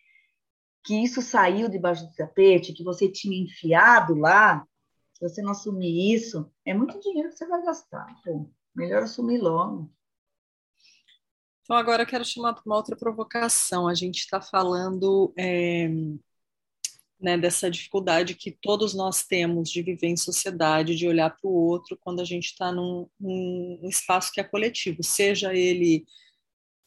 [0.84, 4.66] que isso saiu debaixo do tapete, que você tinha enfiado lá,
[5.12, 8.06] se você não assumir isso, é muito dinheiro que você vai gastar.
[8.24, 8.48] Pô.
[8.74, 9.90] Melhor assumir logo.
[11.62, 13.86] Então, agora eu quero chamar para uma outra provocação.
[13.86, 15.88] A gente está falando é,
[17.20, 21.52] né, dessa dificuldade que todos nós temos de viver em sociedade, de olhar para o
[21.52, 26.04] outro quando a gente está num, num, espaço que é coletivo, seja ele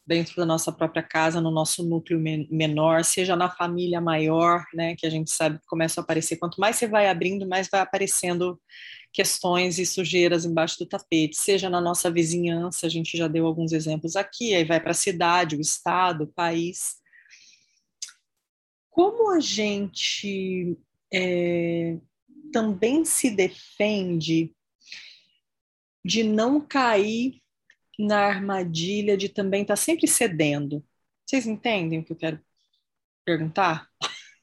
[0.06, 2.20] dentro da nossa própria casa, no nosso núcleo
[2.50, 6.36] menor, seja na família maior, né, que a gente sabe que começa a aparecer.
[6.36, 8.60] Quanto mais você vai abrindo, mais vai aparecendo
[9.12, 13.72] questões e sujeiras embaixo do tapete, seja na nossa vizinhança, a gente já deu alguns
[13.72, 17.02] exemplos aqui, aí vai para a cidade, o estado, o país
[18.94, 20.78] como a gente
[21.12, 21.98] é,
[22.52, 24.54] também se defende
[26.04, 27.42] de não cair
[27.98, 30.84] na armadilha de também estar tá sempre cedendo.
[31.26, 32.40] Vocês entendem o que eu quero
[33.24, 33.90] perguntar?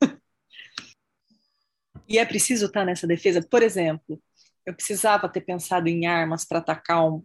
[2.05, 3.41] e é preciso estar nessa defesa?
[3.41, 4.21] Por exemplo,
[4.65, 7.23] eu precisava ter pensado em armas para atacar um,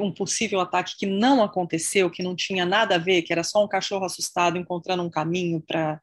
[0.00, 3.64] um possível ataque que não aconteceu, que não tinha nada a ver, que era só
[3.64, 6.00] um cachorro assustado encontrando um caminho para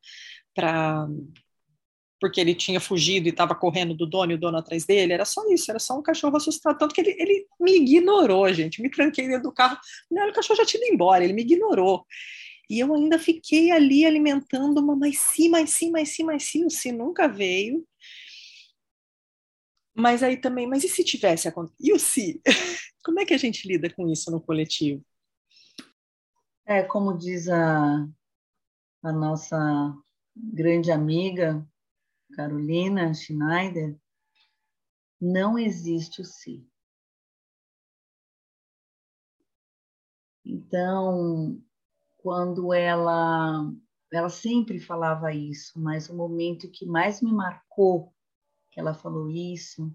[2.19, 5.23] porque ele tinha fugido e estava correndo do dono e o dono atrás dele, era
[5.23, 8.89] só isso, era só um cachorro assustado, tanto que ele, ele me ignorou, gente, me
[8.89, 9.77] tranquei dentro do carro,
[10.09, 12.05] não, o cachorro já tinha ido embora, ele me ignorou,
[12.69, 16.65] e eu ainda fiquei ali alimentando uma, mas sim, mas sim, mas sim, mas sim,
[16.65, 17.85] o sim nunca veio,
[19.97, 21.83] Mas aí também, mas e se tivesse acontecido?
[21.83, 22.39] E o se?
[23.03, 25.03] Como é que a gente lida com isso no coletivo?
[26.65, 28.05] É, como diz a,
[29.01, 29.95] a nossa
[30.35, 31.65] grande amiga
[32.33, 33.97] Carolina Schneider,
[35.19, 36.67] não existe o si.
[40.45, 41.59] Então,
[42.17, 43.73] quando ela
[44.11, 48.13] ela sempre falava isso, mas o momento que mais me marcou
[48.77, 49.91] que ela falou isso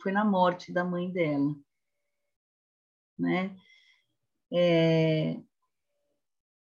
[0.00, 1.54] foi na morte da mãe dela,
[3.18, 3.54] né?
[4.50, 5.38] É,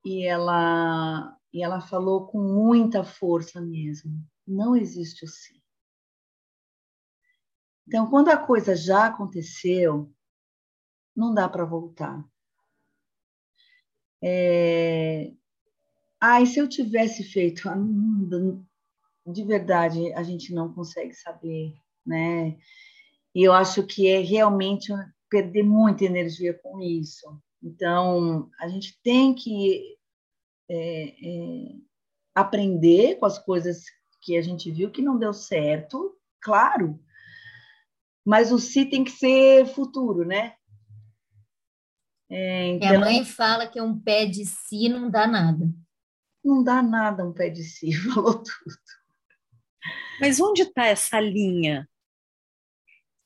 [0.06, 4.24] e ela e ela falou com muita força mesmo.
[4.46, 5.60] Não existe o sim.
[7.88, 10.14] Então, quando a coisa já aconteceu,
[11.16, 12.24] não dá para voltar.
[14.22, 15.34] É...
[16.20, 17.68] Ah, e se eu tivesse feito?
[19.28, 21.74] De verdade, a gente não consegue saber,
[22.06, 22.58] né?
[23.36, 24.92] E eu acho que é realmente
[25.30, 27.40] perder muita energia com isso.
[27.62, 29.98] Então, a gente tem que
[30.70, 31.76] é, é,
[32.34, 33.84] aprender com as coisas
[34.22, 37.00] que a gente viu que não deu certo, claro,
[38.26, 40.56] mas o si tem que ser futuro, né?
[42.30, 45.70] É, então, Minha mãe fala que um pé de si não dá nada.
[46.44, 48.76] Não dá nada um pé de si, falou tudo.
[50.20, 51.88] Mas onde está essa linha?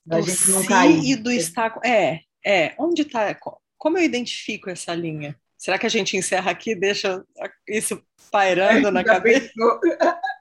[0.06, 1.04] Do gente não si cair.
[1.04, 1.80] e do estar.
[1.84, 2.76] É, é.
[2.78, 3.38] Onde está?
[3.78, 5.40] Como eu identifico essa linha?
[5.58, 7.24] Será que a gente encerra aqui, deixa
[7.68, 9.52] isso pairando na cabeça?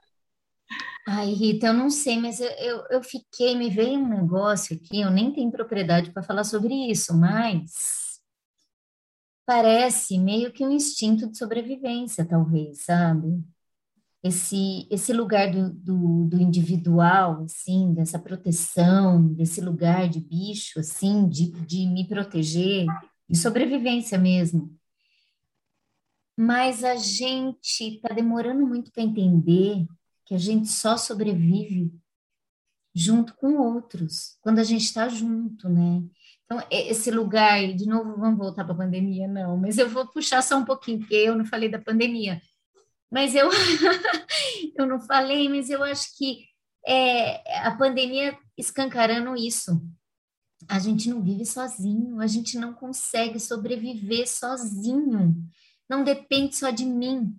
[1.07, 5.01] Ai, Rita, eu não sei, mas eu, eu, eu, fiquei, me veio um negócio aqui,
[5.01, 8.21] eu nem tenho propriedade para falar sobre isso, mas
[9.45, 13.43] parece meio que um instinto de sobrevivência, talvez, sabe?
[14.23, 21.27] Esse, esse lugar do, do, do individual, assim, dessa proteção, desse lugar de bicho, assim,
[21.27, 22.87] de, de me proteger,
[23.29, 24.77] de sobrevivência mesmo.
[26.37, 29.87] Mas a gente está demorando muito para entender
[30.27, 31.93] que a gente só sobrevive
[32.95, 36.03] junto com outros, quando a gente está junto, né?
[36.45, 40.43] Então, esse lugar, de novo, vamos voltar para a pandemia, não, mas eu vou puxar
[40.43, 42.43] só um pouquinho, porque eu não falei da pandemia.
[43.11, 43.49] Mas eu,
[44.77, 46.45] eu não falei, mas eu acho que
[46.87, 49.81] é, a pandemia escancarando isso.
[50.69, 55.35] A gente não vive sozinho, a gente não consegue sobreviver sozinho.
[55.89, 57.35] Não depende só de mim.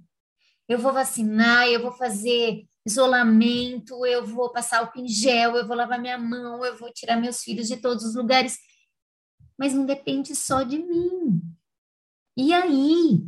[0.67, 5.77] Eu vou vacinar, eu vou fazer isolamento, eu vou passar o em gel, eu vou
[5.77, 8.57] lavar minha mão, eu vou tirar meus filhos de todos os lugares.
[9.57, 11.41] Mas não depende só de mim.
[12.36, 13.23] E aí?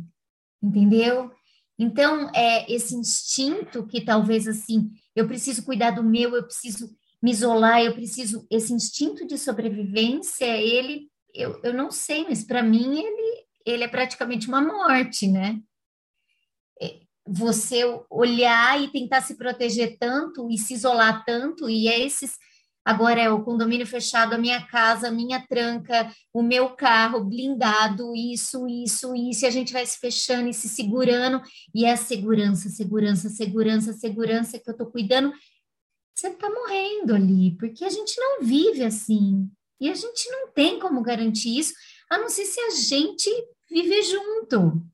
[0.62, 1.30] Entendeu?
[1.78, 7.30] Então, é esse instinto que talvez assim, eu preciso cuidar do meu, eu preciso me
[7.30, 8.46] isolar, eu preciso.
[8.50, 13.88] Esse instinto de sobrevivência, ele, eu, eu não sei, mas para mim ele, ele é
[13.88, 15.60] praticamente uma morte, né?
[17.26, 22.36] você olhar e tentar se proteger tanto e se isolar tanto, e é esses.
[22.84, 28.14] Agora é o condomínio fechado, a minha casa, a minha tranca, o meu carro blindado,
[28.14, 31.40] isso, isso, isso, e a gente vai se fechando e se segurando,
[31.74, 35.32] e é a segurança, segurança, segurança, segurança que eu tô cuidando.
[36.14, 39.48] Você tá morrendo ali, porque a gente não vive assim.
[39.80, 41.72] E a gente não tem como garantir isso,
[42.10, 43.30] a não ser se a gente
[43.70, 44.86] viver junto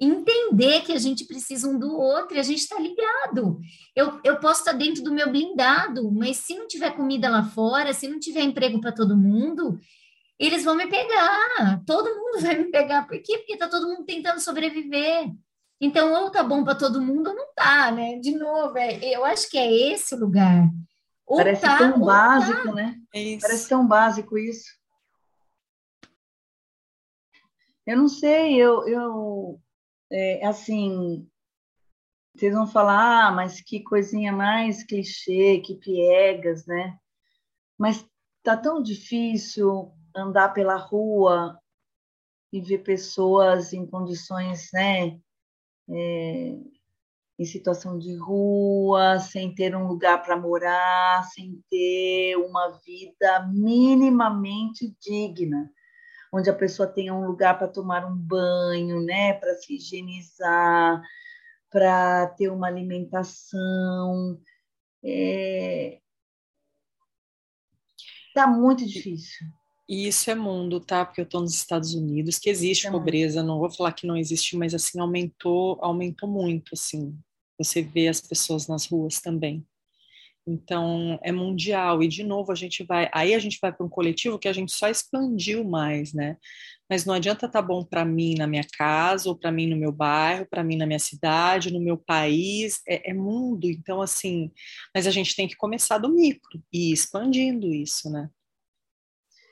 [0.00, 3.60] entender que a gente precisa um do outro e a gente está ligado.
[3.96, 7.92] Eu, eu posso estar dentro do meu blindado, mas se não tiver comida lá fora,
[7.92, 9.78] se não tiver emprego para todo mundo,
[10.38, 11.82] eles vão me pegar.
[11.84, 13.06] Todo mundo vai me pegar.
[13.08, 13.38] Por quê?
[13.38, 15.32] Porque está todo mundo tentando sobreviver.
[15.80, 18.18] Então, ou tá bom para todo mundo ou não tá, né?
[18.18, 20.68] De novo, é, eu acho que é esse o lugar.
[21.26, 22.72] Ou Parece tá, tão básico, tá.
[22.72, 22.96] né?
[23.14, 23.40] Isso.
[23.40, 24.78] Parece tão básico isso.
[27.86, 29.60] Eu não sei, eu, eu
[30.10, 31.28] é, assim,
[32.34, 36.98] vocês vão falar, ah, mas que coisinha mais clichê, que piegas, né?
[37.76, 38.06] Mas
[38.42, 41.58] tá tão difícil andar pela rua
[42.52, 45.18] e ver pessoas em condições, né?
[45.90, 46.58] É,
[47.38, 54.96] em situação de rua, sem ter um lugar para morar, sem ter uma vida minimamente
[55.00, 55.70] digna
[56.32, 61.02] onde a pessoa tenha um lugar para tomar um banho, né, para se higienizar,
[61.70, 64.40] para ter uma alimentação.
[65.04, 66.00] É...
[68.34, 69.46] Tá muito difícil.
[69.88, 71.04] E isso é mundo, tá?
[71.04, 74.16] Porque eu estou nos Estados Unidos, que existe é pobreza, não vou falar que não
[74.16, 77.18] existe, mas assim aumentou, aumentou muito, assim.
[77.58, 79.66] Você vê as pessoas nas ruas também.
[80.48, 83.88] Então é mundial e de novo a gente vai, aí a gente vai para um
[83.88, 86.38] coletivo que a gente só expandiu mais, né?
[86.88, 89.76] Mas não adianta estar tá bom para mim na minha casa ou para mim no
[89.76, 93.66] meu bairro, para mim na minha cidade, no meu país, é, é, mundo.
[93.66, 94.50] Então assim,
[94.94, 98.30] mas a gente tem que começar do micro e ir expandindo isso, né?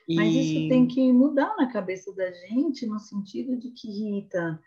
[0.08, 0.14] E...
[0.14, 4.58] Mas isso tem que mudar na cabeça da gente no sentido de que Rita,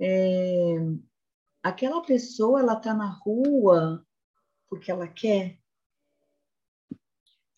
[0.00, 0.76] é,
[1.62, 4.04] aquela pessoa ela está na rua
[4.72, 5.58] porque ela quer?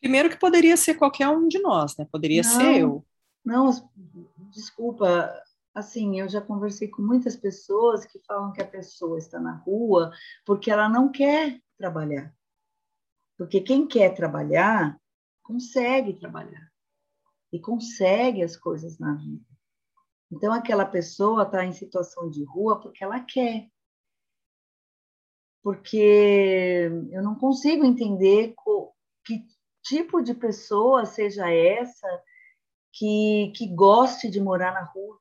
[0.01, 2.09] Primeiro que poderia ser qualquer um de nós, né?
[2.11, 3.07] Poderia não, ser eu.
[3.45, 3.71] Não,
[4.51, 5.33] desculpa,
[5.73, 10.11] assim, eu já conversei com muitas pessoas que falam que a pessoa está na rua
[10.45, 12.35] porque ela não quer trabalhar.
[13.39, 15.01] Porque quem quer trabalhar,
[15.41, 16.69] consegue trabalhar.
[17.53, 19.47] E consegue as coisas na vida.
[20.33, 23.71] Então, aquela pessoa está em situação de rua porque ela quer
[25.65, 28.55] porque eu não consigo entender
[29.25, 29.43] que
[29.83, 32.07] tipo de pessoa seja essa
[32.93, 35.19] que, que goste de morar na rua.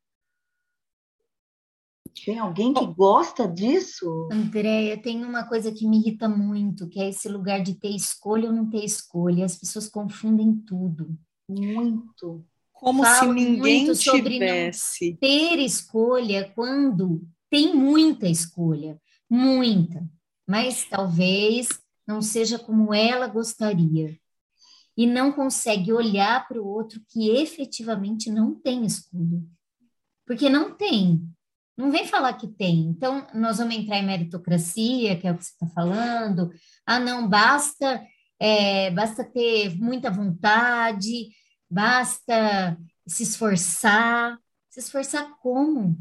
[2.25, 4.27] Tem alguém que gosta disso?
[4.31, 8.49] Andréia, tem uma coisa que me irrita muito, que é esse lugar de ter escolha
[8.49, 9.45] ou não ter escolha.
[9.45, 11.17] As pessoas confundem tudo.
[11.47, 12.45] Muito.
[12.73, 15.17] Como se ninguém tivesse.
[15.21, 19.01] ter escolha quando tem muita escolha.
[19.29, 20.05] Muita
[20.47, 21.69] mas talvez
[22.05, 24.17] não seja como ela gostaria.
[24.95, 29.43] E não consegue olhar para o outro que efetivamente não tem escudo.
[30.25, 31.27] Porque não tem.
[31.75, 32.81] Não vem falar que tem.
[32.81, 36.51] Então, nós vamos entrar em meritocracia, que é o que você está falando.
[36.85, 38.05] Ah, não, basta,
[38.39, 41.29] é, basta ter muita vontade,
[41.69, 42.77] basta
[43.07, 44.37] se esforçar.
[44.69, 45.97] Se esforçar como?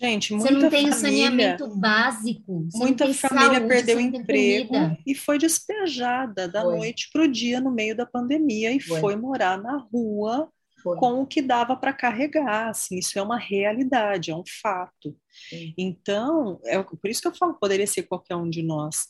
[0.00, 2.68] Gente, muita você não tem família, saneamento básico.
[2.74, 4.74] muita família saúde, perdeu emprego
[5.06, 6.76] e foi despejada da foi.
[6.76, 10.50] noite para o dia no meio da pandemia e foi, foi morar na rua
[10.82, 10.98] foi.
[10.98, 12.68] com o que dava para carregar.
[12.68, 15.16] Assim, isso é uma realidade, é um fato.
[15.48, 15.74] Sim.
[15.76, 19.06] Então, é por isso que eu falo, poderia ser qualquer um de nós.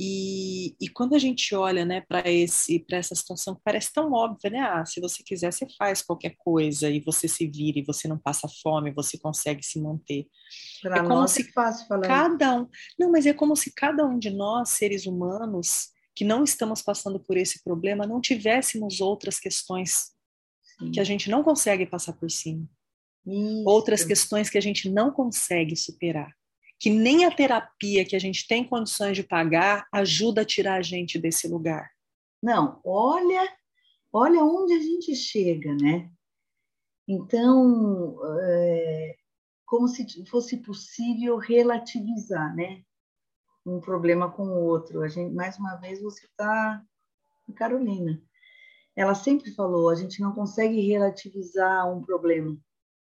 [0.00, 4.60] E, e quando a gente olha né, para essa situação que parece tão óbvia, né?
[4.60, 8.16] Ah, se você quiser, você faz qualquer coisa e você se vira e você não
[8.16, 10.28] passa fome, você consegue se manter.
[10.82, 12.06] Para é como se é fácil falar.
[12.06, 12.68] Cada um.
[12.96, 17.18] Não, mas é como se cada um de nós, seres humanos, que não estamos passando
[17.18, 20.12] por esse problema, não tivéssemos outras questões
[20.78, 20.92] Sim.
[20.92, 22.64] que a gente não consegue passar por cima.
[23.26, 23.64] Isso.
[23.66, 26.37] Outras questões que a gente não consegue superar
[26.78, 30.82] que nem a terapia que a gente tem condições de pagar ajuda a tirar a
[30.82, 31.90] gente desse lugar.
[32.42, 33.48] Não, olha,
[34.12, 36.10] olha onde a gente chega, né?
[37.06, 39.16] Então, é,
[39.66, 42.82] como se fosse possível relativizar, né?
[43.66, 45.02] Um problema com o outro.
[45.02, 46.82] A gente, mais uma vez, você está,
[47.56, 48.22] Carolina.
[48.94, 52.56] Ela sempre falou: a gente não consegue relativizar um problema.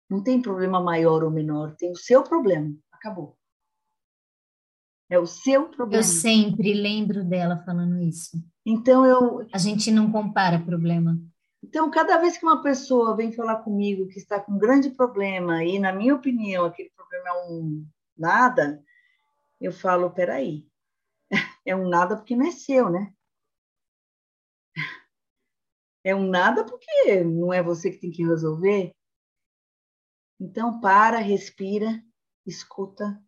[0.09, 2.73] Não tem problema maior ou menor, tem o seu problema.
[2.93, 3.37] Acabou.
[5.09, 6.01] É o seu problema.
[6.01, 8.43] Eu sempre lembro dela falando isso.
[8.65, 9.47] Então eu.
[9.53, 11.17] A gente não compara problema.
[11.63, 15.65] Então, cada vez que uma pessoa vem falar comigo que está com um grande problema,
[15.65, 17.87] e na minha opinião aquele problema é um
[18.17, 18.83] nada,
[19.61, 20.67] eu falo: peraí,
[21.65, 23.13] é um nada porque não é seu, né?
[26.05, 28.95] É um nada porque não é você que tem que resolver.
[30.39, 32.01] Então, para, respira,
[32.47, 33.21] escuta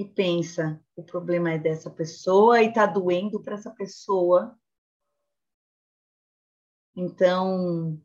[0.00, 4.58] e pensa, o problema é dessa pessoa e está doendo para essa pessoa.
[6.96, 8.00] Então.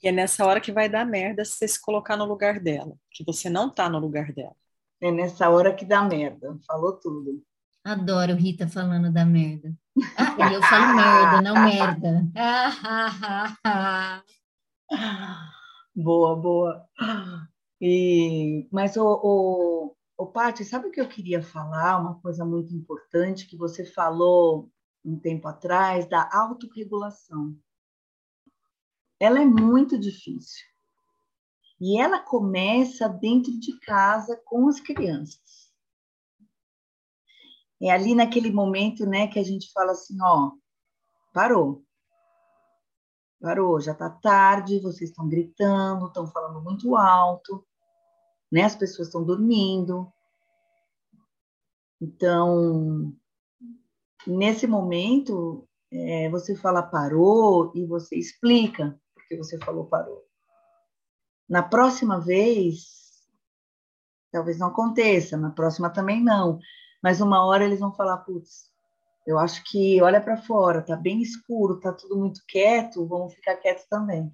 [0.00, 2.96] E é nessa hora que vai dar merda se você se colocar no lugar dela,
[3.10, 4.54] que você não está no lugar dela.
[5.00, 6.56] É nessa hora que dá merda.
[6.64, 7.42] Falou tudo.
[7.82, 9.74] Adoro Rita falando da merda.
[10.16, 12.28] Ah, eu falo merda, não merda.
[15.96, 16.88] boa, boa.
[17.80, 22.00] E, mas o, o, Ô, Paty, sabe o que eu queria falar?
[22.00, 24.68] Uma coisa muito importante que você falou
[25.04, 27.56] um tempo atrás, da autorregulação.
[29.20, 30.66] Ela é muito difícil.
[31.80, 35.72] E ela começa dentro de casa com as crianças.
[37.80, 40.50] É ali naquele momento, né, que a gente fala assim, ó,
[41.32, 41.84] parou.
[43.40, 47.67] Parou, já tá tarde, vocês estão gritando, estão falando muito alto
[48.50, 48.62] né?
[48.62, 50.12] As pessoas estão dormindo.
[52.00, 53.12] Então,
[54.26, 60.24] nesse momento, é, você fala parou e você explica porque você falou parou.
[61.48, 63.26] Na próxima vez,
[64.32, 66.58] talvez não aconteça, na próxima também não,
[67.02, 68.70] mas uma hora eles vão falar, putz,
[69.26, 73.56] Eu acho que olha para fora, tá bem escuro, tá tudo muito quieto, vamos ficar
[73.56, 74.32] quietos também.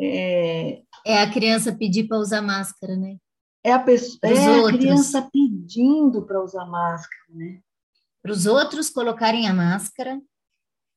[0.00, 3.16] É, é a criança pedir para usar máscara, né?
[3.62, 7.60] É a, pessoa, é a criança pedindo para usar máscara, né?
[8.22, 10.20] Para os outros colocarem a máscara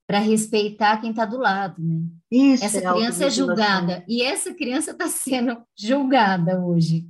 [0.08, 2.02] para respeitar quem está do lado, né?
[2.32, 7.08] Isso, essa é criança é julgada e essa criança está sendo julgada hoje.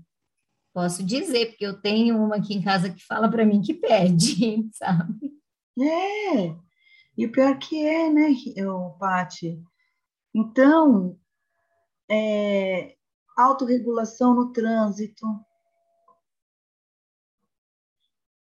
[0.73, 4.67] Posso dizer, porque eu tenho uma aqui em casa que fala para mim que pede,
[4.73, 5.31] sabe?
[5.79, 6.55] É,
[7.17, 8.29] e o pior que é, né,
[8.99, 9.59] Paty?
[10.35, 11.17] Então,
[12.09, 12.95] é,
[13.35, 15.25] autorregulação no trânsito,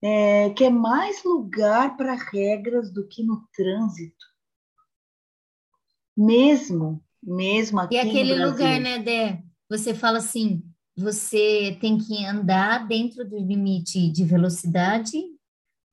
[0.01, 4.26] é, quer mais lugar para regras do que no trânsito.
[6.16, 9.43] Mesmo, mesmo aqui E aquele lugar, né, Dé?
[9.70, 10.64] Você fala assim,
[10.97, 15.18] você tem que andar dentro do limite de velocidade,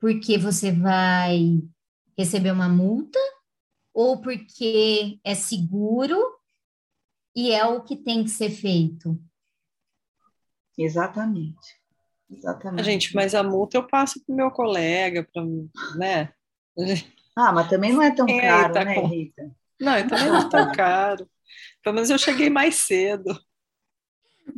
[0.00, 1.60] porque você vai
[2.16, 3.18] receber uma multa,
[3.92, 6.35] ou porque é seguro
[7.36, 9.20] e é o que tem que ser feito.
[10.78, 11.76] Exatamente.
[12.30, 12.84] Exatamente.
[12.84, 15.44] Gente, mas a multa eu passo para o meu colega, para,
[15.96, 16.32] né?
[17.36, 19.06] Ah, mas também não é tão caro, tá né, com...
[19.06, 19.54] Rita?
[19.78, 21.28] Não, então não é tão caro.
[21.82, 23.38] Pelo menos eu cheguei mais cedo.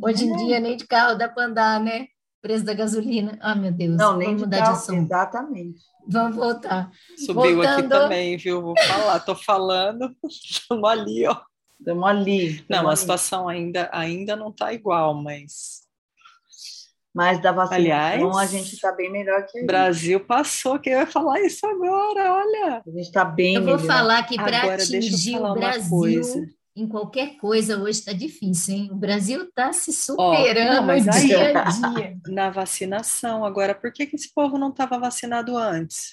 [0.01, 0.37] Hoje em é.
[0.37, 2.07] dia nem de carro dá para andar, né?
[2.41, 3.37] Preço da gasolina.
[3.41, 3.97] Ah, meu Deus.
[3.97, 5.05] Não, nem Vamos de mudar carro, de assunto.
[5.05, 5.81] Exatamente.
[6.07, 6.91] Vamos voltar.
[7.17, 7.79] Subiu Voltando...
[7.79, 8.61] aqui também, viu?
[8.61, 9.19] Vou falar.
[9.19, 10.15] Tô falando.
[10.23, 11.41] Estamos ali, ó.
[11.79, 12.65] Estamos ali.
[12.69, 15.87] Não, a situação ainda, ainda não está igual, mas.
[17.13, 19.61] Mas da vacinação Aliás, a gente está bem melhor que.
[19.61, 22.33] O Brasil passou, quem vai falar isso agora?
[22.33, 22.83] Olha.
[22.85, 23.87] A gente está bem Eu vou melhor.
[23.87, 28.89] falar que para atingir o Brasil em qualquer coisa hoje está difícil, hein?
[28.91, 32.17] O Brasil está se superando oh, não, dia a dia.
[32.27, 33.43] Na vacinação.
[33.43, 36.11] Agora, por que, que esse povo não estava vacinado antes?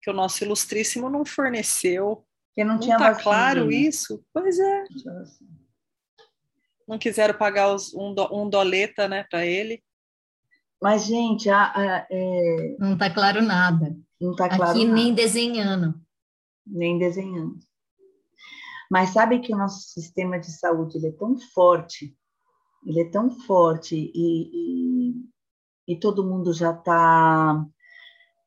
[0.00, 2.24] Que o nosso ilustríssimo não forneceu
[2.58, 4.24] porque não, não tinha tá claro isso?
[4.34, 4.84] Pois é.
[6.88, 9.80] Não quiseram pagar os, um, do, um doleta, né, para ele.
[10.82, 12.76] Mas, gente, a, a, é...
[12.80, 13.96] não está claro nada.
[14.20, 14.94] Não está claro Aqui nada.
[14.96, 15.94] nem desenhando.
[16.66, 17.58] Nem desenhando.
[18.90, 22.16] Mas sabe que o nosso sistema de saúde ele é tão forte,
[22.84, 25.14] ele é tão forte e, e,
[25.86, 27.64] e todo mundo já está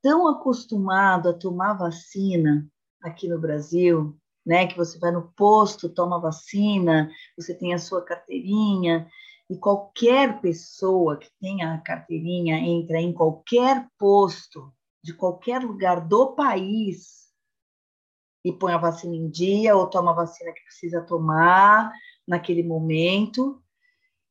[0.01, 2.67] tão acostumado a tomar vacina
[3.01, 8.03] aqui no Brasil, né, que você vai no posto, toma vacina, você tem a sua
[8.03, 9.07] carteirinha,
[9.49, 14.73] e qualquer pessoa que tenha a carteirinha entra em qualquer posto
[15.03, 17.29] de qualquer lugar do país
[18.45, 21.91] e põe a vacina em dia ou toma a vacina que precisa tomar
[22.27, 23.61] naquele momento,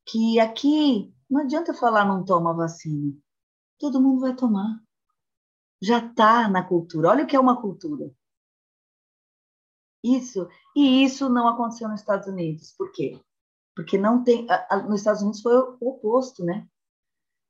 [0.06, 3.14] que aqui não adianta falar não toma vacina.
[3.78, 4.80] Todo mundo vai tomar.
[5.82, 7.10] Já está na cultura.
[7.10, 8.10] Olha o que é uma cultura.
[10.02, 12.74] Isso, e isso não aconteceu nos Estados Unidos.
[12.76, 13.20] Por quê?
[13.74, 14.46] Porque não tem.
[14.48, 16.66] A, a, nos Estados Unidos foi o, o oposto, né?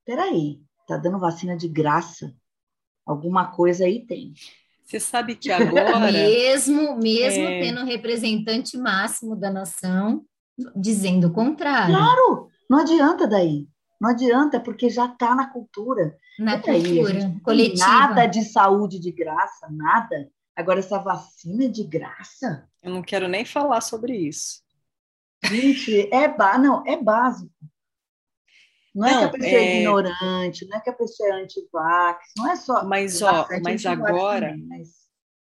[0.04, 2.34] Peraí, tá dando vacina de graça?
[3.06, 4.34] Alguma coisa aí tem.
[4.84, 6.10] Você sabe que agora.
[6.10, 7.60] mesmo mesmo é...
[7.60, 10.24] tendo um representante máximo da nação
[10.76, 11.94] dizendo o contrário.
[11.94, 13.68] Claro, não adianta daí.
[14.00, 16.16] Não adianta, porque já está na cultura.
[16.38, 17.86] Na cultura coletiva.
[17.86, 20.30] Nada de saúde de graça, nada.
[20.56, 22.68] Agora, essa vacina é de graça?
[22.82, 24.62] Eu não quero nem falar sobre isso.
[25.44, 26.28] Gente, é,
[26.58, 27.50] não, é básico.
[28.94, 31.32] Não, não, é que a pessoa é, é ignorante, não é que a pessoa é
[31.32, 32.84] anti-vax, não é só.
[32.84, 34.50] Mas, ó, mas agora.
[34.50, 34.88] Também, mas...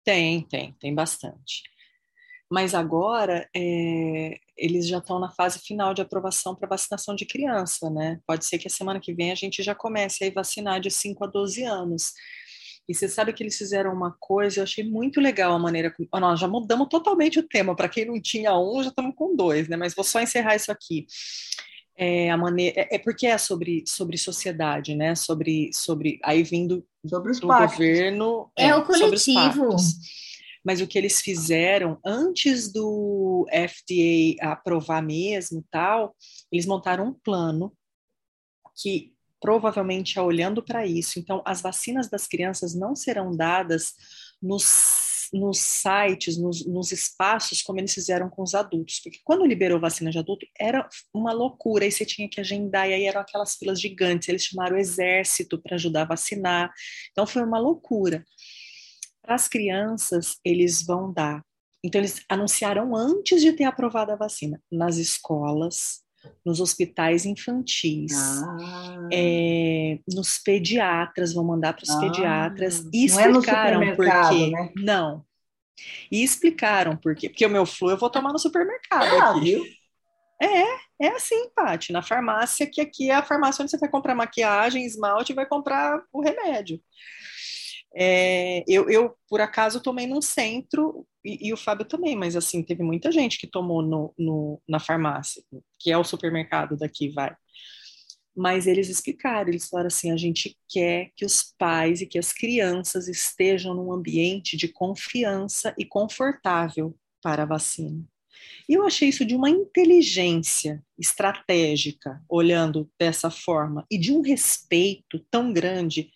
[0.03, 1.63] Tem, tem, tem bastante.
[2.51, 7.89] Mas agora é, eles já estão na fase final de aprovação para vacinação de criança,
[7.89, 8.19] né?
[8.25, 11.23] Pode ser que a semana que vem a gente já comece a vacinar de 5
[11.23, 12.13] a 12 anos.
[12.89, 16.09] E você sabe que eles fizeram uma coisa, eu achei muito legal a maneira como.
[16.11, 17.75] Oh, nós já mudamos totalmente o tema.
[17.75, 19.77] Para quem não tinha um, já estamos com dois, né?
[19.77, 21.05] Mas vou só encerrar isso aqui.
[21.95, 25.13] É, a maneira, é, é porque é sobre, sobre sociedade, né?
[25.13, 27.77] Sobre, sobre aí vindo sobre os do pactos.
[27.77, 28.51] governo.
[28.57, 29.75] É, é o coletivo.
[30.65, 36.15] Mas o que eles fizeram antes do FDA aprovar mesmo tal,
[36.51, 37.71] eles montaram um plano
[38.75, 41.19] que provavelmente é olhando para isso.
[41.19, 43.93] Então, as vacinas das crianças não serão dadas
[44.41, 48.99] nos, nos sites, nos, nos, espaços, como eles fizeram com os adultos.
[48.99, 52.93] Porque quando liberou vacina de adulto, era uma loucura, e você tinha que agendar, e
[52.93, 54.27] aí eram aquelas filas gigantes.
[54.27, 56.71] Eles chamaram o exército para ajudar a vacinar.
[57.11, 58.25] Então, foi uma loucura.
[59.21, 61.43] Para as crianças, eles vão dar.
[61.83, 66.03] Então, eles anunciaram antes de ter aprovado a vacina, nas escolas,
[66.45, 69.07] nos hospitais infantis, ah.
[69.11, 71.99] é, nos pediatras, vão mandar para os ah.
[71.99, 74.51] pediatras e explicaram é por quê.
[74.51, 74.72] Né?
[74.78, 75.26] Não.
[76.11, 77.30] E explicaram por quê.
[77.30, 79.39] Porque o meu flu eu vou tomar no supermercado ah, aqui.
[79.39, 79.63] Viu?
[80.41, 84.15] É, é assim, Paty, na farmácia, que aqui é a farmácia onde você vai comprar
[84.15, 86.82] maquiagem, esmalte e vai comprar o remédio.
[87.95, 92.63] É, eu, eu, por acaso, tomei num centro, e, e, o Fábio também, mas assim,
[92.63, 95.43] teve muita gente que tomou no, no, na farmácia,
[95.79, 97.35] que é o supermercado daqui, vai.
[98.35, 102.31] Mas eles explicaram, eles falaram assim: a gente quer que os pais e que as
[102.31, 108.07] crianças estejam num ambiente de confiança e confortável para a vacina.
[108.67, 115.19] E eu achei isso de uma inteligência estratégica, olhando dessa forma, e de um respeito
[115.29, 116.09] tão grande,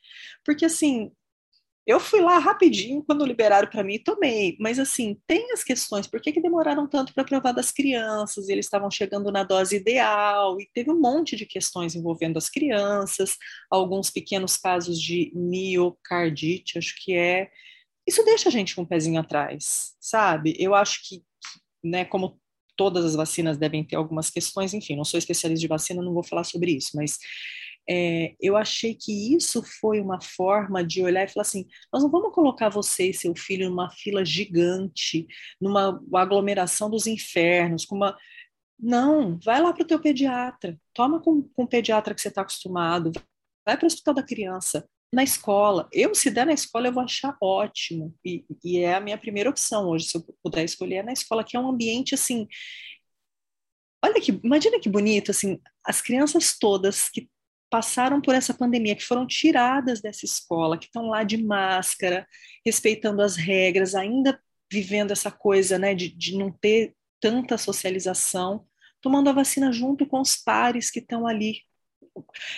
[0.45, 1.11] porque assim,
[1.85, 6.07] eu fui lá rapidinho quando liberaram para mim e tomei, mas assim, tem as questões,
[6.07, 8.47] por que, que demoraram tanto para provar das crianças?
[8.47, 13.35] Eles estavam chegando na dose ideal e teve um monte de questões envolvendo as crianças,
[13.69, 17.49] alguns pequenos casos de miocardite, acho que é.
[18.07, 20.55] Isso deixa a gente com um pezinho atrás, sabe?
[20.57, 21.21] Eu acho que,
[21.83, 22.39] né, como
[22.77, 26.23] todas as vacinas devem ter algumas questões, enfim, não sou especialista de vacina, não vou
[26.23, 27.17] falar sobre isso, mas
[27.89, 32.09] é, eu achei que isso foi uma forma de olhar e falar assim: nós não
[32.09, 35.27] vamos colocar você e seu filho numa fila gigante,
[35.59, 38.17] numa aglomeração dos infernos, com uma.
[38.79, 42.41] Não, vai lá para o teu pediatra, toma com, com o pediatra que você está
[42.41, 43.11] acostumado,
[43.65, 45.87] vai para o hospital da criança, na escola.
[45.91, 48.13] Eu, se der na escola, eu vou achar ótimo.
[48.25, 51.43] E, e, é a minha primeira opção hoje, se eu puder escolher, é na escola,
[51.43, 52.47] que é um ambiente assim.
[54.03, 57.29] Olha que, imagina que bonito, assim, as crianças todas que
[57.73, 62.27] passaram por essa pandemia, que foram tiradas dessa escola, que estão lá de máscara,
[62.63, 64.39] respeitando as regras, ainda
[64.71, 68.67] vivendo essa coisa né, de, de não ter tanta socialização,
[69.01, 71.61] tomando a vacina junto com os pares que estão ali.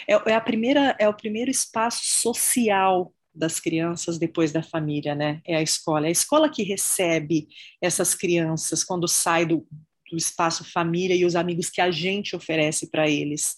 [0.05, 5.39] É, é, a primeira, é o primeiro espaço social das crianças depois da família, né?
[5.47, 6.07] É a escola.
[6.07, 7.47] É a escola que recebe
[7.81, 9.65] essas crianças quando sai do,
[10.11, 13.55] do espaço família e os amigos que a gente oferece para eles.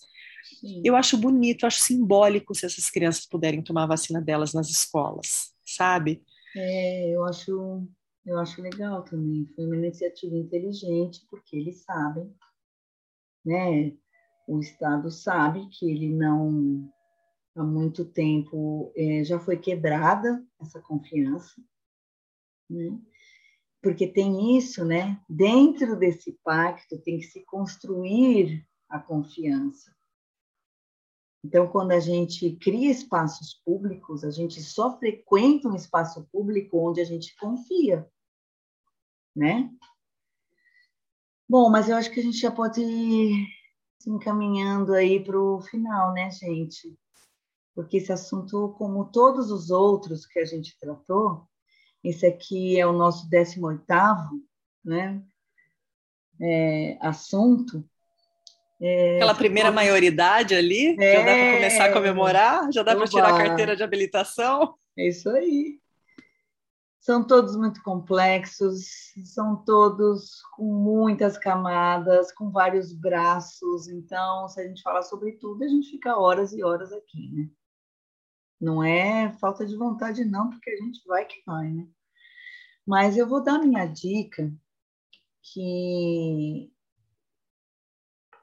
[0.59, 0.81] Sim.
[0.83, 5.53] Eu acho bonito, acho simbólico se essas crianças puderem tomar a vacina delas nas escolas,
[5.63, 6.23] sabe?
[6.55, 7.87] É, eu acho,
[8.25, 9.47] eu acho legal também.
[9.55, 12.33] Foi uma iniciativa inteligente, porque eles sabem,
[13.45, 13.93] né?
[14.47, 16.89] O Estado sabe que ele não,
[17.55, 21.61] há muito tempo, é, já foi quebrada essa confiança,
[22.67, 22.97] né?
[23.79, 25.21] Porque tem isso, né?
[25.29, 29.96] Dentro desse pacto tem que se construir a confiança.
[31.47, 36.99] Então, quando a gente cria espaços públicos, a gente só frequenta um espaço público onde
[36.99, 38.05] a gente confia,
[39.33, 39.73] né?
[41.47, 43.47] Bom, mas eu acho que a gente já pode ir
[43.97, 46.99] se encaminhando aí para o final, né, gente?
[47.73, 51.47] Porque esse assunto, como todos os outros que a gente tratou,
[52.03, 54.31] esse aqui é o nosso 18º,
[54.83, 55.23] né,
[56.41, 57.89] é, assunto,
[58.79, 59.75] é, Aquela primeira pode...
[59.75, 63.75] maioridade ali, é, já dá para começar a comemorar, já dá para tirar a carteira
[63.75, 64.75] de habilitação.
[64.97, 65.79] É isso aí.
[66.99, 73.87] São todos muito complexos, são todos com muitas camadas, com vários braços.
[73.87, 77.49] Então, se a gente falar sobre tudo, a gente fica horas e horas aqui, né?
[78.59, 81.87] Não é falta de vontade, não, porque a gente vai que vai, né?
[82.85, 84.51] Mas eu vou dar minha dica,
[85.41, 86.71] que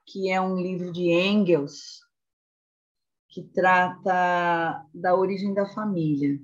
[0.07, 2.01] que é um livro de Engels,
[3.29, 6.39] que trata da origem da família.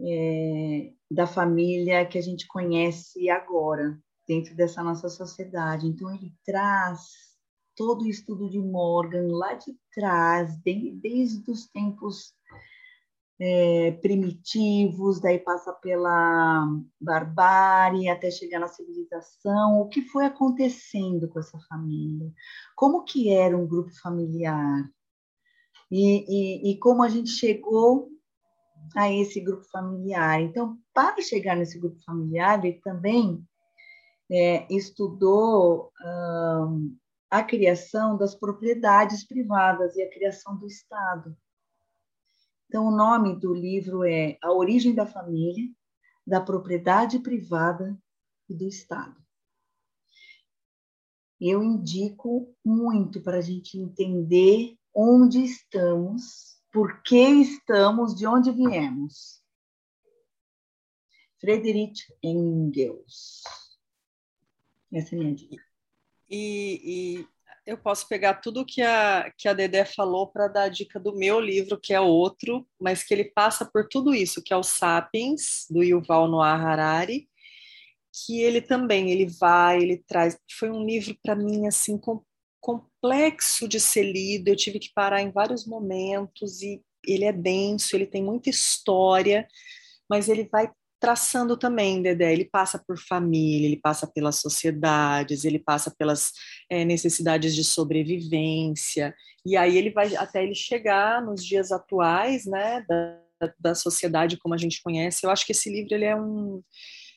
[0.00, 5.86] É, da família que a gente conhece agora, dentro dessa nossa sociedade.
[5.86, 7.32] Então, ele traz
[7.76, 12.34] todo o estudo de Morgan lá de trás, desde, os tempos
[13.40, 16.66] é, primitivos, daí passa pela
[17.00, 22.30] barbárie até chegar na civilização, o que foi acontecendo com essa família,
[22.76, 24.88] como que era um grupo familiar
[25.90, 28.08] e, e, e como a gente chegou
[28.96, 30.40] a esse grupo familiar.
[30.40, 33.44] Então, para chegar nesse grupo familiar, ele também
[34.30, 36.96] é, estudou hum,
[37.30, 41.36] a criação das propriedades privadas e a criação do Estado.
[42.72, 45.70] Então, o nome do livro é A Origem da Família,
[46.26, 48.02] da Propriedade Privada
[48.48, 49.14] e do Estado.
[51.38, 59.42] Eu indico muito para a gente entender onde estamos, por que estamos, de onde viemos.
[61.38, 63.42] Friedrich Engels.
[64.90, 65.62] Essa é a minha dica.
[66.26, 67.28] e, e
[67.64, 71.14] eu posso pegar tudo que a, que a Dedé falou para dar a dica do
[71.14, 74.62] meu livro, que é outro, mas que ele passa por tudo isso, que é o
[74.62, 77.28] Sapiens, do Yuval Noah Harari,
[78.12, 80.36] que ele também, ele vai, ele traz.
[80.58, 82.22] Foi um livro para mim, assim, com,
[82.60, 87.96] complexo de ser lido, eu tive que parar em vários momentos, e ele é denso,
[87.96, 89.46] ele tem muita história,
[90.08, 90.70] mas ele vai
[91.02, 92.32] traçando também, Dedé.
[92.32, 96.30] Ele passa por família, ele passa pelas sociedades, ele passa pelas
[96.70, 99.12] é, necessidades de sobrevivência,
[99.44, 104.54] e aí ele vai até ele chegar nos dias atuais, né, da, da sociedade como
[104.54, 105.26] a gente conhece.
[105.26, 106.62] Eu acho que esse livro ele é um,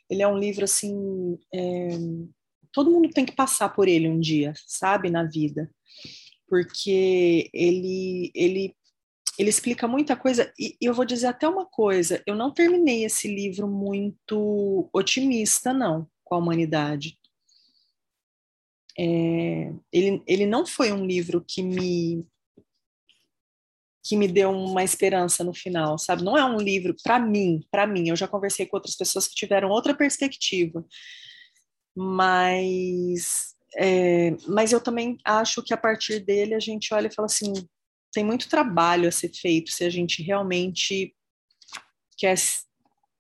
[0.10, 1.90] ele é um livro assim, é,
[2.74, 5.70] todo mundo tem que passar por ele um dia, sabe, na vida,
[6.50, 8.76] porque ele ele
[9.38, 13.28] ele explica muita coisa, e eu vou dizer até uma coisa: eu não terminei esse
[13.28, 17.18] livro muito otimista, não, com a humanidade.
[18.98, 22.26] É, ele, ele não foi um livro que me
[24.08, 26.24] que me deu uma esperança no final, sabe?
[26.24, 28.10] Não é um livro para mim, para mim.
[28.10, 30.86] Eu já conversei com outras pessoas que tiveram outra perspectiva,
[31.96, 37.26] mas é, mas eu também acho que a partir dele a gente olha e fala
[37.26, 37.52] assim,
[38.16, 41.14] tem muito trabalho a ser feito se a gente realmente
[42.18, 42.36] quer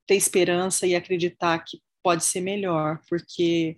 [0.07, 3.75] ter esperança e acreditar que pode ser melhor, porque